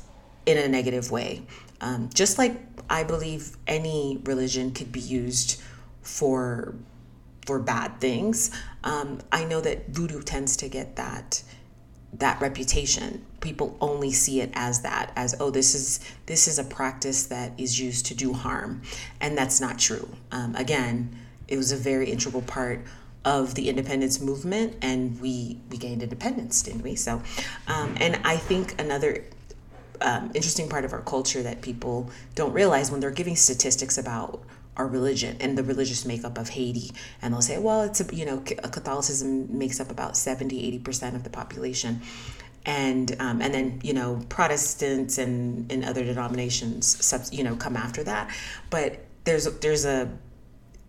in 0.45 0.59
a 0.59 0.69
negative 0.69 1.11
way. 1.11 1.43
Um, 1.81 2.11
just 2.13 2.37
like 2.37 2.61
I 2.91 3.05
believe 3.05 3.57
any 3.67 4.21
religion 4.25 4.73
could 4.73 4.93
be 4.93 5.01
used 5.01 5.61
for 6.03 6.75
for 7.49 7.59
bad 7.59 7.99
things. 7.99 8.50
Um, 8.85 9.21
I 9.33 9.47
know 9.47 9.62
that 9.62 9.88
voodoo 9.88 10.21
tends 10.21 10.55
to 10.59 10.69
get 10.69 10.97
that 10.97 11.43
that 12.12 12.38
reputation. 12.43 13.25
People 13.40 13.75
only 13.81 14.12
see 14.12 14.43
it 14.43 14.50
as 14.52 14.83
that, 14.83 15.12
as 15.17 15.35
oh, 15.40 15.50
this 15.50 15.75
is 15.75 16.00
this 16.26 16.47
is 16.47 16.59
a 16.59 16.64
practice 16.64 17.25
that 17.28 17.52
is 17.57 17.81
used 17.81 18.05
to 18.07 18.14
do 18.14 18.35
harm, 18.35 18.83
and 19.23 19.37
that's 19.38 19.62
not 19.62 19.78
true. 19.78 20.07
Um, 20.31 20.55
again, 20.57 21.17
it 21.49 21.57
was 21.57 21.73
a 21.73 21.76
very 21.76 22.11
integral 22.11 22.43
part 22.43 22.85
of 23.25 23.55
the 23.55 23.71
independence 23.71 24.21
movement, 24.21 24.76
and 24.83 25.19
we 25.19 25.59
we 25.71 25.78
gained 25.78 26.02
independence, 26.02 26.61
didn't 26.61 26.83
we? 26.83 26.97
So, 26.97 27.23
um, 27.67 27.97
and 27.99 28.21
I 28.25 28.37
think 28.37 28.78
another 28.78 29.25
um, 30.02 30.33
interesting 30.35 30.69
part 30.69 30.85
of 30.85 30.93
our 30.93 31.00
culture 31.00 31.43
that 31.43 31.62
people 31.62 32.11
don't 32.35 32.52
realize 32.52 32.90
when 32.90 33.00
they're 33.00 33.11
giving 33.23 33.37
statistics 33.37 33.97
about 33.97 34.43
our 34.79 34.87
religion 34.87 35.37
and 35.41 35.59
the 35.59 35.63
religious 35.63 36.05
makeup 36.05 36.39
of 36.39 36.51
Haiti. 36.51 36.93
And 37.21 37.35
they'll 37.35 37.43
say, 37.43 37.59
well, 37.59 37.83
it's 37.83 38.01
a, 38.01 38.15
you 38.15 38.25
know, 38.25 38.39
Catholicism 38.39 39.59
makes 39.59 39.81
up 39.81 39.91
about 39.91 40.17
70, 40.17 40.81
80% 40.81 41.15
of 41.15 41.25
the 41.25 41.31
population. 41.31 42.01
And, 42.65 43.15
um, 43.19 43.41
and 43.43 43.53
then, 43.53 43.81
you 43.83 43.93
know, 43.93 44.25
Protestants 44.29 45.19
and, 45.19 45.71
and 45.71 45.85
other 45.85 46.05
denominations, 46.05 47.31
you 47.33 47.43
know, 47.43 47.57
come 47.57 47.77
after 47.77 48.05
that. 48.05 48.31
But 48.71 49.05
there's, 49.25 49.47
there's 49.61 49.85
a, 49.85 50.11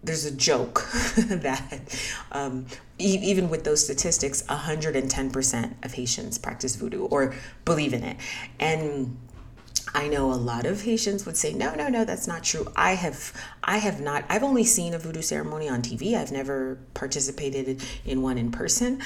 there's 0.03 0.25
a 0.25 0.31
joke 0.31 0.88
that 1.17 1.81
um, 2.31 2.65
e- 3.00 3.19
even 3.22 3.50
with 3.50 3.63
those 3.63 3.84
statistics, 3.84 4.43
110% 4.43 5.86
of 5.86 5.93
Haitians 5.93 6.38
practice 6.38 6.75
voodoo 6.75 7.05
or 7.05 7.34
believe 7.65 7.93
in 7.93 8.03
it. 8.03 8.17
And 8.60 9.17
I 9.93 10.08
know 10.08 10.31
a 10.31 10.36
lot 10.36 10.65
of 10.65 10.81
Haitians 10.81 11.25
would 11.25 11.38
say, 11.38 11.53
no, 11.53 11.74
no, 11.74 11.88
no, 11.88 12.05
that's 12.05 12.27
not 12.27 12.43
true. 12.43 12.67
I 12.75 12.93
have, 12.93 13.34
I 13.63 13.77
have 13.77 14.00
not. 14.00 14.25
I've 14.29 14.43
only 14.43 14.63
seen 14.63 14.93
a 14.93 15.00
voodoo 15.00 15.22
ceremony 15.22 15.69
on 15.69 15.81
TV. 15.81 16.13
I've 16.15 16.31
never 16.31 16.77
participated 16.93 17.81
in 18.05 18.22
one 18.22 18.38
in 18.38 18.51
person, 18.51 19.01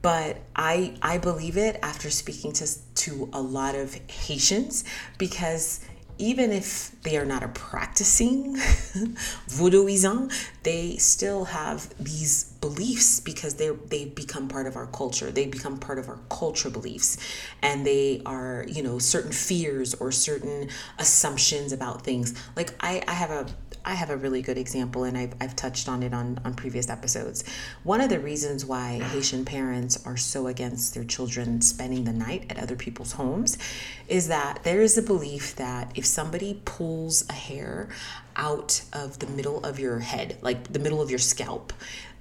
but 0.00 0.38
I, 0.56 0.94
I 1.02 1.18
believe 1.18 1.56
it 1.56 1.78
after 1.82 2.10
speaking 2.10 2.52
to 2.54 2.68
to 2.94 3.28
a 3.32 3.40
lot 3.40 3.74
of 3.74 3.94
Haitians 4.08 4.84
because 5.18 5.80
even 6.18 6.52
if 6.52 6.91
they 7.02 7.16
are 7.16 7.24
not 7.24 7.42
a 7.42 7.48
practicing 7.48 8.56
voodooism, 9.48 10.32
they 10.62 10.96
still 10.96 11.46
have 11.46 11.92
these 11.98 12.44
beliefs 12.60 13.18
because 13.20 13.54
they 13.54 13.70
they 13.88 14.04
become 14.04 14.48
part 14.48 14.66
of 14.66 14.76
our 14.76 14.86
culture. 14.86 15.30
They 15.30 15.46
become 15.46 15.78
part 15.78 15.98
of 15.98 16.08
our 16.08 16.20
culture 16.30 16.70
beliefs, 16.70 17.18
and 17.60 17.84
they 17.86 18.22
are 18.24 18.64
you 18.68 18.82
know 18.82 18.98
certain 18.98 19.32
fears 19.32 19.94
or 19.94 20.12
certain 20.12 20.68
assumptions 20.98 21.72
about 21.72 22.02
things. 22.02 22.34
Like 22.56 22.74
I 22.80 23.02
I 23.06 23.12
have 23.14 23.30
a 23.30 23.46
I 23.84 23.94
have 23.94 24.10
a 24.10 24.16
really 24.16 24.42
good 24.42 24.58
example, 24.58 25.02
and 25.04 25.18
I've, 25.18 25.34
I've 25.40 25.56
touched 25.56 25.88
on 25.88 26.04
it 26.04 26.14
on, 26.14 26.38
on 26.44 26.54
previous 26.54 26.88
episodes. 26.88 27.42
One 27.82 28.00
of 28.00 28.10
the 28.10 28.20
reasons 28.20 28.64
why 28.64 29.00
Haitian 29.00 29.44
parents 29.44 30.06
are 30.06 30.16
so 30.16 30.46
against 30.46 30.94
their 30.94 31.02
children 31.02 31.60
spending 31.62 32.04
the 32.04 32.12
night 32.12 32.46
at 32.48 32.60
other 32.60 32.76
people's 32.76 33.12
homes 33.12 33.58
is 34.06 34.28
that 34.28 34.62
there 34.62 34.82
is 34.82 34.96
a 34.96 35.02
belief 35.02 35.56
that 35.56 35.90
if 35.96 36.06
somebody 36.06 36.60
pulls 36.64 36.91
a 37.28 37.32
hair 37.32 37.88
out 38.36 38.82
of 38.92 39.18
the 39.18 39.26
middle 39.26 39.64
of 39.64 39.78
your 39.78 39.98
head, 40.00 40.38
like 40.42 40.72
the 40.72 40.78
middle 40.78 41.00
of 41.00 41.10
your 41.10 41.18
scalp, 41.18 41.72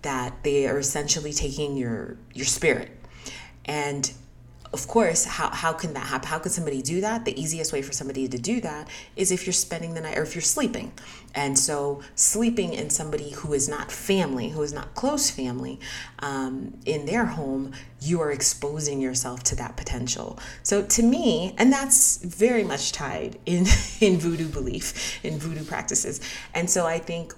that 0.02 0.44
they 0.44 0.68
are 0.68 0.80
essentially 0.80 1.34
taking 1.34 1.78
your 1.78 2.18
your 2.34 2.46
spirit. 2.46 2.92
And 3.66 4.12
of 4.74 4.88
course, 4.88 5.26
how, 5.26 5.50
how 5.50 5.74
can 5.74 5.94
that 5.94 6.08
happen? 6.08 6.30
How 6.30 6.40
can 6.40 6.50
somebody 6.50 6.82
do 6.82 7.02
that? 7.02 7.26
The 7.26 7.40
easiest 7.40 7.74
way 7.74 7.82
for 7.82 7.92
somebody 7.92 8.28
to 8.30 8.38
do 8.38 8.62
that 8.62 8.88
is 9.18 9.32
if 9.32 9.46
you're 9.46 9.54
spending 9.54 9.94
the 9.96 10.02
night 10.02 10.18
or 10.18 10.24
if 10.24 10.34
you're 10.34 10.42
sleeping. 10.42 10.94
And 11.36 11.60
so, 11.60 12.02
sleeping 12.16 12.74
in 12.74 12.90
somebody 12.90 13.32
who 13.32 13.54
is 13.54 13.68
not 13.68 13.92
family, 13.92 14.50
who 14.50 14.62
is 14.62 14.72
not 14.72 14.94
close 14.96 15.30
family, 15.30 15.80
um, 16.20 16.78
in 16.86 17.06
their 17.06 17.26
home, 17.26 17.74
you 18.02 18.22
are 18.22 18.32
exposing 18.32 19.02
yourself 19.02 19.44
to 19.44 19.56
that 19.58 19.76
potential. 19.76 20.40
So, 20.64 20.84
to 20.84 21.04
me, 21.04 21.54
and 21.58 21.72
that's 21.72 22.18
very 22.18 22.64
much 22.64 22.92
tied 22.92 23.40
in, 23.46 23.66
in 24.00 24.20
voodoo 24.20 24.48
belief, 24.48 25.24
in 25.24 25.38
voodoo 25.38 25.64
practices. 25.64 26.22
And 26.54 26.70
so, 26.70 26.86
I 26.86 27.00
think 27.00 27.34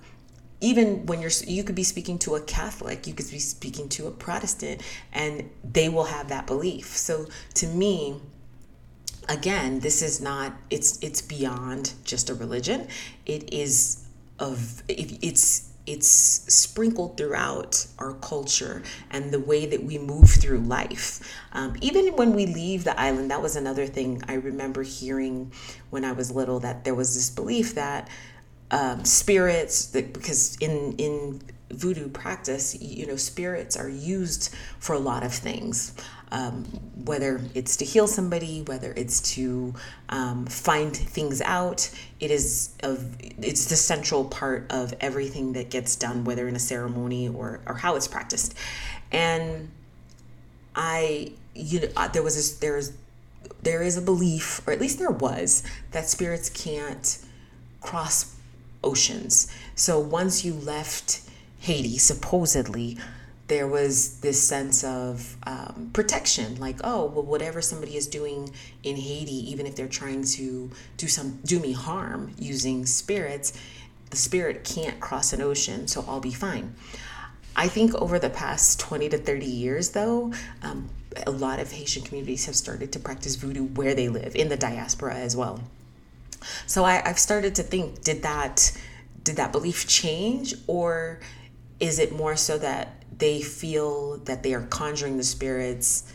even 0.64 1.06
when 1.06 1.22
you're 1.22 1.32
you 1.46 1.64
could 1.64 1.76
be 1.76 1.84
speaking 1.84 2.18
to 2.18 2.36
a 2.36 2.42
catholic 2.42 3.06
you 3.06 3.14
could 3.14 3.30
be 3.30 3.40
speaking 3.40 3.90
to 3.90 4.08
a 4.08 4.12
protestant 4.12 4.82
and 5.12 5.50
they 5.64 5.90
will 5.90 6.06
have 6.06 6.30
that 6.30 6.48
belief 6.48 6.86
so 6.86 7.28
to 7.54 7.68
me 7.68 8.16
again 9.30 9.80
this 9.82 10.02
is 10.02 10.22
not 10.22 10.54
it's 10.70 10.98
it's 11.04 11.22
beyond 11.22 11.94
just 12.06 12.30
a 12.30 12.34
religion 12.34 12.88
it 13.26 13.54
is 13.54 14.06
of 14.40 14.82
it's 14.88 15.70
it's 15.86 16.08
sprinkled 16.08 17.18
throughout 17.18 17.86
our 18.00 18.14
culture 18.14 18.82
and 19.12 19.32
the 19.32 19.40
way 19.40 19.66
that 19.66 19.84
we 19.84 19.98
move 19.98 20.30
through 20.30 20.60
life. 20.60 21.20
Um, 21.52 21.76
even 21.82 22.16
when 22.16 22.34
we 22.34 22.46
leave 22.46 22.86
the 22.86 22.98
island, 22.98 23.32
that 23.32 23.42
was 23.42 23.58
another 23.58 23.86
thing 23.86 24.22
I 24.30 24.36
remember 24.36 24.84
hearing 24.84 25.52
when 25.90 26.06
I 26.06 26.14
was 26.14 26.32
little 26.32 26.62
that 26.62 26.86
there 26.86 26.96
was 26.96 27.16
this 27.16 27.30
belief 27.30 27.76
that 27.76 28.08
um, 28.72 29.04
spirits 29.06 29.88
that 29.88 30.14
because 30.14 30.56
in 30.58 30.96
in 30.98 31.42
voodoo 31.72 32.08
practice 32.08 32.80
you 32.80 33.08
know 33.08 33.16
spirits 33.16 33.76
are 33.76 33.90
used 33.90 34.54
for 34.80 34.94
a 34.94 35.00
lot 35.00 35.24
of 35.24 35.34
things 35.34 35.94
um, 36.34 36.64
whether 37.06 37.40
it's 37.54 37.78
to 37.78 37.86
heal 37.86 38.08
somebody, 38.08 38.64
whether 38.64 38.92
it's 38.98 39.22
to 39.36 39.76
um, 40.10 40.48
find 40.48 40.96
things 40.98 41.42
out. 41.42 41.90
It 42.20 42.32
is 42.32 42.72
of 42.82 43.16
it's 43.22 43.68
the 43.68 43.76
central 43.76 44.26
part 44.26 44.66
of 44.72 44.96
everything 45.00 45.54
that 45.54 45.70
gets 45.70 45.96
done, 45.96 46.24
whether 46.24 46.48
in 46.48 46.56
a 46.56 46.60
ceremony 46.60 47.30
or 47.30 47.62
or 47.68 47.76
how 47.76 47.96
it's 47.96 48.08
practiced. 48.08 48.56
And 49.12 49.70
I, 50.76 51.34
you 51.54 51.82
know, 51.82 51.88
uh, 51.96 52.08
there 52.08 52.24
was 52.24 52.36
this, 52.36 52.54
there's 52.54 52.94
there 53.62 53.84
is 53.84 53.96
a 53.96 54.02
belief, 54.02 54.68
or 54.68 54.74
at 54.74 54.82
least 54.82 54.98
there 54.98 55.12
was, 55.12 55.62
that 55.92 56.10
spirits 56.10 56.50
can't 56.50 57.20
cross 57.80 58.33
oceans. 58.84 59.54
So 59.76 60.00
once 60.00 60.44
you 60.44 60.54
left 60.54 61.22
Haiti, 61.60 61.98
supposedly, 61.98 62.98
there 63.48 63.68
was 63.68 64.20
this 64.22 64.42
sense 64.42 64.84
of 64.84 65.36
um, 65.46 65.90
protection 65.94 66.56
like 66.60 66.78
oh 66.84 67.06
well 67.06 67.24
whatever 67.24 67.62
somebody 67.62 67.98
is 67.98 68.08
doing 68.08 68.50
in 68.84 68.96
haiti 68.96 69.52
even 69.52 69.66
if 69.66 69.76
they're 69.76 69.88
trying 69.88 70.24
to 70.24 70.72
do 70.98 71.08
some 71.08 71.40
do 71.46 71.60
me 71.60 71.74
harm 71.74 72.34
using 72.38 72.86
spirits 72.86 73.54
the 74.10 74.18
spirit 74.18 74.64
can't 74.64 75.00
cross 75.00 75.34
an 75.34 75.42
ocean 75.42 75.88
so 75.88 76.06
i'll 76.08 76.22
be 76.22 76.32
fine 76.32 76.74
i 77.56 77.68
think 77.68 77.94
over 77.96 78.18
the 78.18 78.30
past 78.30 78.80
20 78.80 79.10
to 79.10 79.18
30 79.18 79.46
years 79.46 79.90
though 79.90 80.32
um, 80.62 80.90
a 81.28 81.32
lot 81.32 81.60
of 81.60 81.72
haitian 81.72 82.02
communities 82.02 82.46
have 82.46 82.56
started 82.56 82.92
to 82.94 83.00
practice 83.00 83.36
voodoo 83.36 83.66
where 83.66 83.94
they 83.94 84.08
live 84.08 84.36
in 84.36 84.48
the 84.48 84.58
diaspora 84.58 85.16
as 85.16 85.36
well 85.36 85.60
so 86.66 86.84
I, 86.84 87.02
i've 87.06 87.20
started 87.20 87.56
to 87.56 87.64
think 87.64 88.04
did 88.04 88.24
that 88.24 88.72
did 89.24 89.38
that 89.38 89.52
belief 89.52 89.88
change 89.88 90.54
or 90.68 91.20
is 91.80 92.00
it 92.00 92.14
more 92.14 92.36
so 92.36 92.58
that 92.58 93.04
they 93.18 93.42
feel 93.42 94.18
that 94.20 94.44
they 94.44 94.54
are 94.54 94.64
conjuring 94.64 95.18
the 95.18 95.24
spirits 95.24 96.12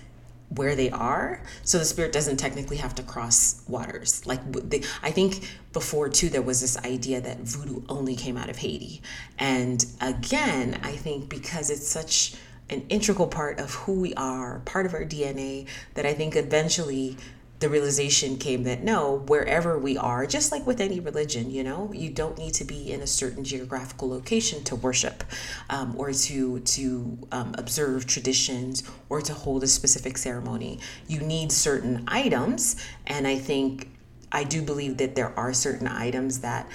where 0.51 0.75
they 0.75 0.91
are? 0.91 1.43
So 1.63 1.79
the 1.79 1.85
spirit 1.85 2.13
doesn't 2.13 2.39
technically 2.39 2.79
have 2.79 2.95
to 2.97 3.03
cross 3.03 3.63
waters. 3.69 4.27
Like 4.27 4.41
they, 4.53 4.83
i 5.03 5.11
think 5.11 5.51
before 5.73 6.09
too 6.09 6.29
there 6.29 6.43
was 6.43 6.61
this 6.61 6.77
idea 6.79 7.21
that 7.21 7.41
voodoo 7.41 7.83
only 7.89 8.17
came 8.17 8.37
out 8.37 8.49
of 8.49 8.57
haiti. 8.57 9.03
And 9.39 9.85
again 10.01 10.81
i 10.83 10.93
think 10.93 11.29
because 11.29 11.71
it's 11.71 11.87
such 11.87 12.35
an 12.71 12.85
integral 12.91 13.29
part 13.29 13.59
of 13.59 13.75
who 13.75 14.01
we 14.01 14.13
are 14.15 14.61
part 14.61 14.85
of 14.85 14.93
our 14.93 15.05
dna 15.05 15.67
that 15.95 16.05
i 16.05 16.13
think 16.13 16.37
eventually 16.37 17.17
the 17.61 17.69
realization 17.69 18.37
came 18.37 18.63
that 18.65 18.83
no, 18.85 19.25
wherever 19.27 19.79
we 19.79 19.97
are, 19.97 20.27
just 20.27 20.53
like 20.53 20.67
with 20.67 20.81
any 20.81 21.01
religion, 21.01 21.51
you 21.51 21.65
know, 21.65 21.91
you 21.93 22.09
don't 22.09 22.39
need 22.39 22.55
to 22.55 22.65
be 22.65 22.93
in 22.93 23.01
a 23.01 23.07
certain 23.07 23.43
geographical 23.43 24.09
location 24.09 24.63
to 24.65 24.77
worship, 24.77 25.25
um, 25.71 25.95
or 25.97 26.13
to 26.13 26.61
to 26.61 27.19
um, 27.33 27.55
observe 27.59 28.07
traditions, 28.07 28.83
or 29.09 29.21
to 29.21 29.33
hold 29.33 29.63
a 29.63 29.67
specific 29.67 30.17
ceremony. 30.17 30.79
You 31.09 31.21
need 31.21 31.51
certain 31.51 32.05
items, 32.07 32.77
and 33.07 33.27
I 33.27 33.37
think 33.37 33.91
I 34.31 34.45
do 34.45 34.63
believe 34.63 34.99
that 34.99 35.17
there 35.17 35.37
are 35.39 35.53
certain 35.53 35.89
items 35.89 36.41
that 36.41 36.69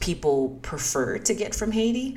people 0.00 0.58
prefer 0.62 1.18
to 1.18 1.34
get 1.34 1.54
from 1.54 1.72
Haiti. 1.72 2.16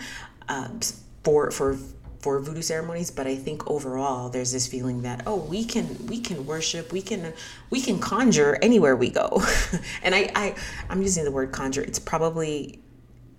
Um, 0.49 0.79
for 1.23 1.51
for 1.51 1.77
for 2.23 2.39
voodoo 2.39 2.61
ceremonies 2.61 3.11
but 3.11 3.27
i 3.27 3.35
think 3.35 3.69
overall 3.69 4.29
there's 4.29 4.53
this 4.53 4.65
feeling 4.65 5.01
that 5.01 5.21
oh 5.27 5.35
we 5.35 5.65
can 5.65 6.07
we 6.07 6.21
can 6.21 6.45
worship 6.45 6.93
we 6.93 7.01
can 7.01 7.33
we 7.69 7.81
can 7.81 7.99
conjure 7.99 8.57
anywhere 8.61 8.95
we 8.95 9.09
go. 9.09 9.43
And 10.03 10.15
i 10.15 10.31
i 10.33 10.55
i'm 10.89 11.01
using 11.01 11.25
the 11.25 11.31
word 11.31 11.51
conjure 11.51 11.81
it's 11.81 11.99
probably 11.99 12.79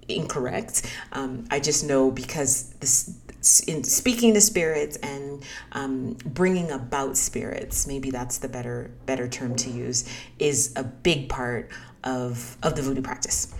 incorrect. 0.07 0.83
Um, 1.13 1.47
i 1.51 1.59
just 1.61 1.83
know 1.87 2.11
because 2.11 2.75
this 2.81 3.19
in 3.67 3.85
speaking 3.85 4.35
to 4.35 4.41
spirits 4.41 4.97
and 4.99 5.43
um, 5.73 6.17
bringing 6.25 6.71
about 6.71 7.17
spirits 7.17 7.87
maybe 7.87 8.11
that's 8.11 8.37
the 8.39 8.49
better 8.49 8.91
better 9.07 9.29
term 9.29 9.57
to 9.57 9.71
use 9.71 10.05
is 10.39 10.75
a 10.77 10.85
big 10.85 11.31
part 11.31 11.71
of 12.05 12.59
of 12.63 12.77
the 12.77 12.83
voodoo 12.83 13.01
practice. 13.03 13.55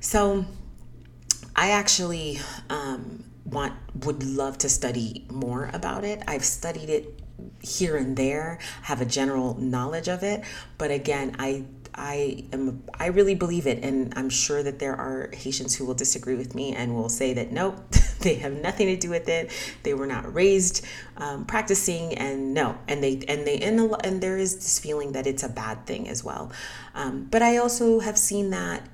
So 0.00 0.44
i 1.54 1.70
actually 1.70 2.40
um, 2.68 3.22
want 3.46 3.74
would 4.04 4.22
love 4.22 4.58
to 4.58 4.68
study 4.68 5.26
more 5.30 5.70
about 5.72 6.04
it. 6.04 6.22
I've 6.26 6.44
studied 6.44 6.90
it 6.90 7.22
here 7.60 7.96
and 7.96 8.16
there, 8.16 8.58
have 8.82 9.00
a 9.00 9.04
general 9.04 9.54
knowledge 9.58 10.08
of 10.08 10.22
it, 10.22 10.44
but 10.78 10.90
again, 10.90 11.36
I 11.38 11.64
I 11.94 12.44
am 12.52 12.82
I 12.98 13.06
really 13.06 13.34
believe 13.34 13.66
it 13.66 13.82
and 13.82 14.12
I'm 14.16 14.28
sure 14.28 14.62
that 14.62 14.78
there 14.78 14.94
are 14.94 15.30
Haitians 15.32 15.74
who 15.74 15.86
will 15.86 15.94
disagree 15.94 16.34
with 16.34 16.54
me 16.54 16.74
and 16.74 16.94
will 16.94 17.08
say 17.08 17.32
that 17.34 17.52
nope, 17.52 17.90
they 18.20 18.34
have 18.34 18.52
nothing 18.52 18.88
to 18.88 18.96
do 18.96 19.10
with 19.10 19.28
it. 19.28 19.50
They 19.82 19.94
were 19.94 20.06
not 20.06 20.32
raised 20.32 20.84
um, 21.16 21.46
practicing 21.46 22.14
and 22.14 22.52
no, 22.52 22.76
and 22.88 23.02
they 23.02 23.22
and 23.28 23.46
they 23.46 23.58
and, 23.58 23.94
and 24.04 24.20
there 24.20 24.36
is 24.36 24.56
this 24.56 24.78
feeling 24.78 25.12
that 25.12 25.26
it's 25.26 25.42
a 25.42 25.48
bad 25.48 25.86
thing 25.86 26.08
as 26.08 26.22
well. 26.22 26.52
Um, 26.94 27.28
but 27.30 27.42
I 27.42 27.56
also 27.56 28.00
have 28.00 28.18
seen 28.18 28.50
that 28.50 28.86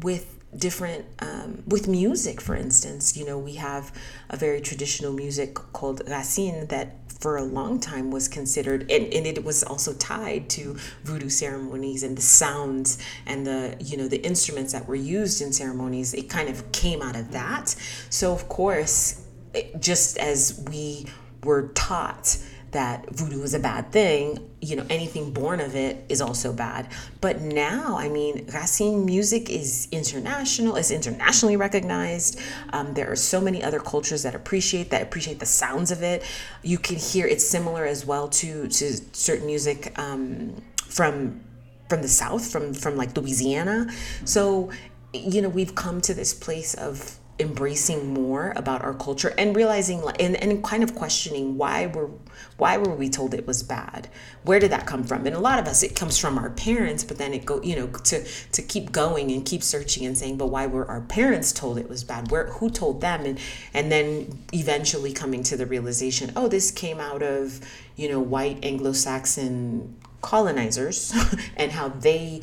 with 0.00 0.35
different 0.58 1.04
um, 1.20 1.62
with 1.66 1.86
music 1.88 2.40
for 2.40 2.54
instance 2.54 3.16
you 3.16 3.24
know 3.26 3.38
we 3.38 3.54
have 3.54 3.92
a 4.30 4.36
very 4.36 4.60
traditional 4.60 5.12
music 5.12 5.54
called 5.54 6.02
racine 6.08 6.66
that 6.66 6.96
for 7.20 7.36
a 7.38 7.42
long 7.42 7.80
time 7.80 8.10
was 8.10 8.28
considered 8.28 8.82
and, 8.90 9.12
and 9.12 9.26
it 9.26 9.42
was 9.44 9.62
also 9.62 9.92
tied 9.94 10.48
to 10.50 10.76
voodoo 11.02 11.28
ceremonies 11.28 12.02
and 12.02 12.16
the 12.16 12.22
sounds 12.22 12.98
and 13.26 13.46
the 13.46 13.76
you 13.80 13.96
know 13.96 14.08
the 14.08 14.22
instruments 14.22 14.72
that 14.72 14.86
were 14.86 14.94
used 14.94 15.40
in 15.40 15.52
ceremonies. 15.52 16.14
It 16.14 16.28
kind 16.28 16.48
of 16.48 16.70
came 16.72 17.02
out 17.02 17.16
of 17.16 17.32
that. 17.32 17.74
So 18.10 18.32
of 18.32 18.48
course 18.48 19.26
it, 19.54 19.80
just 19.80 20.18
as 20.18 20.62
we 20.70 21.06
were 21.42 21.68
taught 21.74 22.38
that 22.76 23.08
voodoo 23.10 23.42
is 23.42 23.54
a 23.54 23.58
bad 23.58 23.90
thing, 23.90 24.38
you 24.60 24.76
know, 24.76 24.84
anything 24.90 25.32
born 25.32 25.60
of 25.60 25.74
it 25.74 26.04
is 26.10 26.20
also 26.20 26.52
bad. 26.52 26.88
But 27.22 27.40
now, 27.40 27.96
I 27.96 28.10
mean, 28.10 28.46
Racine 28.52 29.06
music 29.06 29.48
is 29.48 29.88
international, 29.90 30.76
is 30.76 30.90
internationally 30.90 31.56
recognized. 31.56 32.38
Um, 32.74 32.92
there 32.92 33.10
are 33.10 33.16
so 33.16 33.40
many 33.40 33.64
other 33.64 33.80
cultures 33.80 34.22
that 34.24 34.34
appreciate 34.34 34.90
that, 34.90 35.00
appreciate 35.00 35.40
the 35.40 35.46
sounds 35.46 35.90
of 35.90 36.02
it. 36.02 36.22
You 36.62 36.76
can 36.76 36.96
hear 36.96 37.26
it's 37.26 37.46
similar 37.46 37.86
as 37.86 38.04
well 38.04 38.28
to 38.40 38.68
to 38.68 38.86
certain 39.12 39.46
music 39.46 39.98
um, 39.98 40.62
from 40.76 41.40
from 41.88 42.02
the 42.02 42.08
South, 42.08 42.46
from 42.52 42.74
from 42.74 42.96
like 42.96 43.16
Louisiana. 43.16 43.86
So, 44.26 44.70
you 45.14 45.40
know, 45.40 45.48
we've 45.48 45.74
come 45.74 46.02
to 46.02 46.12
this 46.12 46.34
place 46.34 46.74
of 46.74 47.18
embracing 47.38 48.14
more 48.14 48.54
about 48.56 48.82
our 48.82 48.94
culture 48.94 49.34
and 49.36 49.54
realizing 49.54 50.02
and, 50.18 50.36
and 50.36 50.64
kind 50.64 50.82
of 50.82 50.94
questioning 50.94 51.58
why 51.58 51.86
were 51.86 52.10
why 52.56 52.78
were 52.78 52.94
we 52.94 53.10
told 53.10 53.34
it 53.34 53.46
was 53.46 53.62
bad? 53.62 54.08
Where 54.42 54.58
did 54.58 54.70
that 54.70 54.86
come 54.86 55.04
from? 55.04 55.26
And 55.26 55.36
a 55.36 55.40
lot 55.40 55.58
of 55.58 55.66
us 55.66 55.82
it 55.82 55.94
comes 55.94 56.18
from 56.18 56.38
our 56.38 56.50
parents 56.50 57.04
but 57.04 57.18
then 57.18 57.34
it 57.34 57.44
go 57.44 57.60
you 57.62 57.76
know 57.76 57.86
to 57.88 58.24
to 58.24 58.62
keep 58.62 58.90
going 58.90 59.30
and 59.30 59.44
keep 59.44 59.62
searching 59.62 60.06
and 60.06 60.16
saying 60.16 60.38
but 60.38 60.46
why 60.46 60.66
were 60.66 60.88
our 60.88 61.02
parents 61.02 61.52
told 61.52 61.78
it 61.78 61.88
was 61.88 62.04
bad? 62.04 62.30
Where 62.30 62.46
who 62.46 62.70
told 62.70 63.02
them? 63.02 63.26
And 63.26 63.38
and 63.74 63.92
then 63.92 64.38
eventually 64.54 65.12
coming 65.12 65.42
to 65.44 65.56
the 65.56 65.66
realization 65.66 66.32
oh 66.36 66.48
this 66.48 66.70
came 66.70 67.00
out 67.00 67.22
of 67.22 67.60
you 67.96 68.08
know 68.08 68.20
white 68.20 68.64
anglo-saxon 68.64 69.94
colonizers 70.22 71.14
and 71.56 71.72
how 71.72 71.88
they 71.88 72.40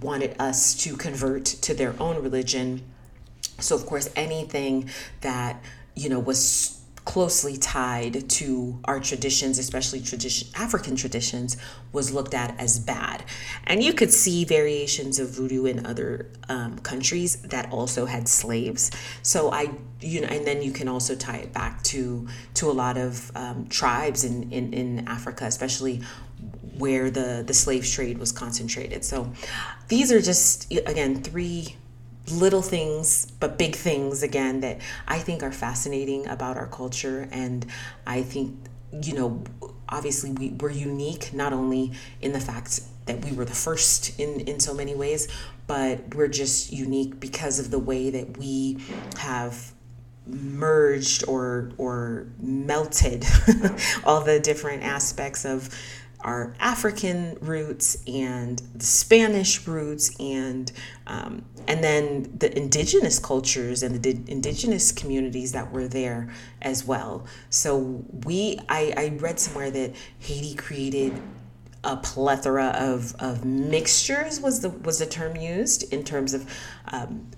wanted 0.00 0.36
us 0.38 0.74
to 0.74 0.96
convert 0.96 1.44
to 1.44 1.74
their 1.74 1.94
own 2.00 2.22
religion 2.22 2.82
so, 3.58 3.74
of 3.74 3.86
course, 3.86 4.10
anything 4.16 4.90
that, 5.20 5.62
you 5.94 6.08
know, 6.08 6.20
was 6.20 6.76
closely 7.06 7.56
tied 7.56 8.28
to 8.28 8.78
our 8.84 8.98
traditions, 8.98 9.58
especially 9.58 10.00
tradition 10.00 10.48
African 10.56 10.96
traditions, 10.96 11.56
was 11.92 12.12
looked 12.12 12.34
at 12.34 12.58
as 12.60 12.80
bad. 12.80 13.24
And 13.64 13.82
you 13.82 13.92
could 13.92 14.12
see 14.12 14.44
variations 14.44 15.20
of 15.20 15.30
voodoo 15.30 15.66
in 15.66 15.86
other 15.86 16.26
um, 16.48 16.78
countries 16.80 17.36
that 17.42 17.70
also 17.70 18.06
had 18.06 18.28
slaves. 18.28 18.90
So 19.22 19.52
I, 19.52 19.70
you 20.00 20.20
know, 20.20 20.26
and 20.26 20.44
then 20.44 20.62
you 20.62 20.72
can 20.72 20.88
also 20.88 21.14
tie 21.14 21.38
it 21.38 21.52
back 21.52 21.82
to 21.84 22.26
to 22.54 22.70
a 22.70 22.74
lot 22.74 22.98
of 22.98 23.30
um, 23.36 23.68
tribes 23.68 24.24
in, 24.24 24.52
in 24.52 24.74
in 24.74 25.08
Africa, 25.08 25.44
especially 25.44 26.02
where 26.76 27.08
the 27.08 27.44
the 27.46 27.54
slave 27.54 27.86
trade 27.86 28.18
was 28.18 28.32
concentrated. 28.32 29.04
So 29.04 29.32
these 29.88 30.10
are 30.10 30.20
just 30.20 30.70
again 30.72 31.22
three 31.22 31.76
little 32.30 32.62
things, 32.62 33.26
but 33.40 33.58
big 33.58 33.76
things 33.76 34.22
again 34.22 34.60
that 34.60 34.80
I 35.06 35.18
think 35.18 35.42
are 35.42 35.52
fascinating 35.52 36.26
about 36.26 36.56
our 36.56 36.66
culture. 36.66 37.28
And 37.30 37.66
I 38.06 38.22
think, 38.22 38.56
you 39.02 39.14
know, 39.14 39.44
obviously 39.88 40.32
we, 40.32 40.50
we're 40.50 40.70
unique 40.70 41.32
not 41.32 41.52
only 41.52 41.92
in 42.20 42.32
the 42.32 42.40
fact 42.40 42.80
that 43.06 43.24
we 43.24 43.32
were 43.32 43.44
the 43.44 43.54
first 43.54 44.18
in, 44.18 44.40
in 44.40 44.60
so 44.60 44.74
many 44.74 44.94
ways, 44.94 45.28
but 45.66 46.14
we're 46.14 46.28
just 46.28 46.72
unique 46.72 47.18
because 47.20 47.58
of 47.58 47.70
the 47.70 47.78
way 47.78 48.10
that 48.10 48.36
we 48.36 48.78
have 49.18 49.72
merged 50.26 51.24
or 51.28 51.70
or 51.78 52.26
melted 52.40 53.24
all 54.04 54.20
the 54.22 54.40
different 54.40 54.82
aspects 54.82 55.44
of 55.44 55.70
our 56.26 56.54
African 56.58 57.38
roots 57.40 58.02
and 58.06 58.60
the 58.74 58.84
Spanish 58.84 59.66
roots 59.66 60.14
and 60.18 60.70
um, 61.06 61.44
and 61.68 61.82
then 61.82 62.36
the 62.36 62.54
indigenous 62.56 63.20
cultures 63.20 63.84
and 63.84 64.02
the 64.02 64.18
indigenous 64.26 64.90
communities 64.90 65.52
that 65.52 65.70
were 65.72 65.86
there 65.86 66.28
as 66.60 66.84
well. 66.84 67.26
So 67.48 68.04
we 68.24 68.58
I, 68.68 68.92
I 68.96 69.16
read 69.20 69.38
somewhere 69.38 69.70
that 69.70 69.94
Haiti 70.18 70.56
created 70.56 71.14
a 71.84 71.96
plethora 71.96 72.74
of, 72.76 73.14
of 73.20 73.44
mixtures 73.44 74.40
was 74.40 74.60
the 74.60 74.70
was 74.70 74.98
the 74.98 75.06
term 75.06 75.36
used 75.36 75.92
in 75.92 76.02
terms 76.02 76.34
of 76.34 76.52
um, 76.88 77.30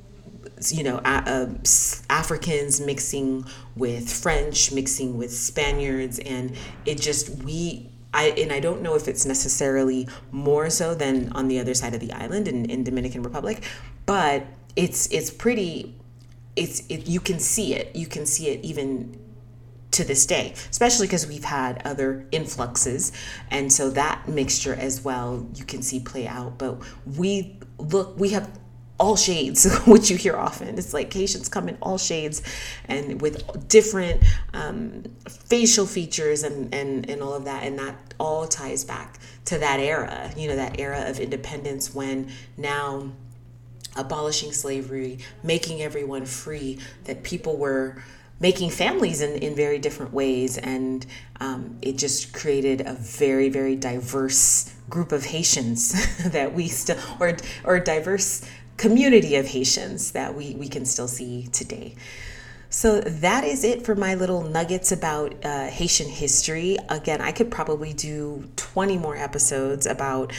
you 0.70 0.83
know 0.83 1.01
Africans 1.05 2.81
mixing 2.81 3.44
with 3.77 4.11
French 4.11 4.72
mixing 4.72 5.18
with 5.18 5.31
Spaniards 5.31 6.18
and 6.20 6.57
it 6.87 6.98
just 6.98 7.29
we 7.44 7.88
I, 8.12 8.28
and 8.30 8.52
I 8.52 8.60
don't 8.60 8.82
know 8.82 8.94
if 8.94 9.06
it's 9.06 9.26
necessarily 9.26 10.08
more 10.30 10.70
so 10.70 10.94
than 10.94 11.30
on 11.32 11.48
the 11.48 11.60
other 11.60 11.74
side 11.74 11.94
of 11.94 12.00
the 12.00 12.12
island 12.12 12.48
in, 12.48 12.64
in 12.66 12.84
Dominican 12.84 13.22
Republic, 13.22 13.62
but 14.06 14.46
it's 14.76 15.10
it's 15.12 15.30
pretty 15.30 15.94
it's 16.56 16.82
it, 16.88 17.06
you 17.06 17.20
can 17.20 17.38
see 17.38 17.74
it 17.74 17.94
you 17.96 18.06
can 18.06 18.24
see 18.26 18.48
it 18.48 18.64
even 18.64 19.18
to 19.90 20.04
this 20.04 20.26
day, 20.26 20.54
especially 20.70 21.06
because 21.06 21.26
we've 21.26 21.44
had 21.44 21.82
other 21.84 22.26
influxes. 22.30 23.12
And 23.50 23.72
so 23.72 23.90
that 23.90 24.28
mixture 24.28 24.74
as 24.74 25.02
well, 25.02 25.46
you 25.54 25.64
can 25.64 25.82
see 25.82 26.00
play 26.00 26.26
out. 26.26 26.58
But 26.58 26.78
we 27.06 27.56
look, 27.78 28.18
we 28.18 28.30
have 28.30 28.50
all 28.98 29.16
shades, 29.16 29.78
which 29.87 30.11
you 30.11 30.16
hear 30.16 30.37
often. 30.37 30.78
It's 30.78 30.92
like 30.92 31.12
Haitians 31.12 31.48
come 31.48 31.68
in 31.68 31.78
all 31.80 31.98
shades 31.98 32.42
and 32.87 33.20
with 33.20 33.68
different 33.68 34.22
um, 34.52 35.04
facial 35.28 35.87
features 35.87 36.42
and, 36.42 36.74
and, 36.74 37.08
and 37.08 37.22
all 37.22 37.34
of 37.34 37.44
that. 37.44 37.62
And 37.62 37.78
that 37.78 37.96
all 38.18 38.46
ties 38.46 38.84
back 38.84 39.18
to 39.46 39.58
that 39.58 39.80
era, 39.80 40.30
you 40.37 40.48
know, 40.48 40.56
that 40.56 40.78
era 40.80 41.08
of 41.08 41.20
independence 41.20 41.94
when 41.94 42.30
now 42.56 43.11
abolishing 43.96 44.52
slavery, 44.52 45.18
making 45.42 45.82
everyone 45.82 46.26
free, 46.26 46.78
that 47.04 47.22
people 47.22 47.56
were 47.56 48.02
making 48.40 48.70
families 48.70 49.20
in, 49.20 49.37
in 49.42 49.54
very 49.54 49.78
different 49.78 50.12
ways. 50.12 50.58
And 50.58 51.04
um, 51.40 51.78
it 51.82 51.98
just 51.98 52.32
created 52.32 52.82
a 52.87 52.94
very, 52.94 53.48
very 53.48 53.74
diverse 53.74 54.74
group 54.88 55.12
of 55.12 55.24
Haitians 55.24 55.92
that 56.30 56.54
we 56.54 56.68
still, 56.68 56.98
or, 57.20 57.37
or 57.64 57.80
diverse 57.80 58.48
community 58.78 59.36
of 59.36 59.48
Haitians 59.48 60.12
that 60.12 60.34
we, 60.34 60.54
we 60.54 60.68
can 60.68 60.86
still 60.86 61.08
see 61.08 61.48
today. 61.52 61.94
So 62.70 63.00
that 63.00 63.44
is 63.44 63.64
it 63.64 63.84
for 63.84 63.94
my 63.94 64.14
little 64.14 64.42
nuggets 64.42 64.92
about 64.92 65.34
uh, 65.44 65.66
Haitian 65.66 66.08
history. 66.08 66.76
Again, 66.88 67.20
I 67.20 67.32
could 67.32 67.50
probably 67.50 67.92
do 67.92 68.48
20 68.56 68.98
more 68.98 69.16
episodes 69.16 69.86
about 69.86 70.32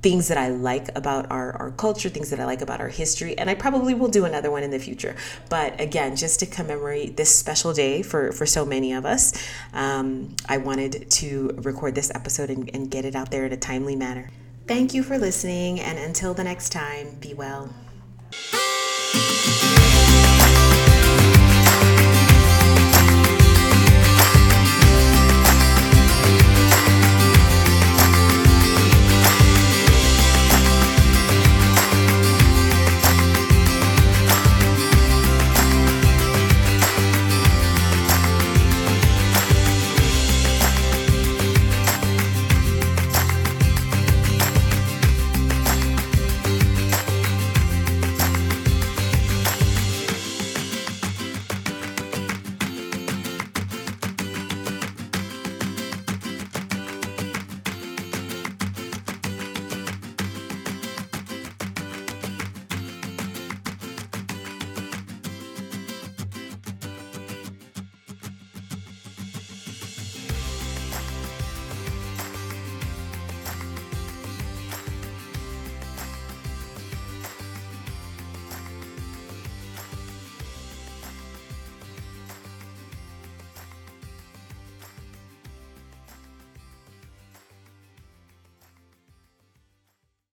things 0.00 0.28
that 0.28 0.38
I 0.38 0.50
like 0.50 0.96
about 0.96 1.28
our, 1.32 1.52
our 1.56 1.72
culture, 1.72 2.08
things 2.08 2.30
that 2.30 2.38
I 2.38 2.44
like 2.44 2.60
about 2.60 2.80
our 2.80 2.88
history, 2.88 3.36
and 3.36 3.50
I 3.50 3.54
probably 3.54 3.92
will 3.94 4.08
do 4.08 4.24
another 4.24 4.52
one 4.52 4.62
in 4.62 4.70
the 4.70 4.78
future. 4.78 5.16
But 5.48 5.80
again, 5.80 6.14
just 6.14 6.38
to 6.40 6.46
commemorate 6.46 7.16
this 7.16 7.34
special 7.34 7.72
day 7.72 8.02
for, 8.02 8.30
for 8.30 8.46
so 8.46 8.64
many 8.64 8.92
of 8.92 9.04
us, 9.04 9.32
um, 9.72 10.36
I 10.48 10.58
wanted 10.58 11.10
to 11.10 11.50
record 11.56 11.96
this 11.96 12.12
episode 12.14 12.50
and, 12.50 12.70
and 12.72 12.88
get 12.88 13.04
it 13.04 13.16
out 13.16 13.32
there 13.32 13.44
in 13.44 13.52
a 13.52 13.56
timely 13.56 13.96
manner. 13.96 14.30
Thank 14.66 14.94
you 14.94 15.04
for 15.04 15.16
listening, 15.16 15.78
and 15.78 15.96
until 15.96 16.34
the 16.34 16.42
next 16.42 16.70
time, 16.70 17.14
be 17.20 17.34
well. 17.34 17.72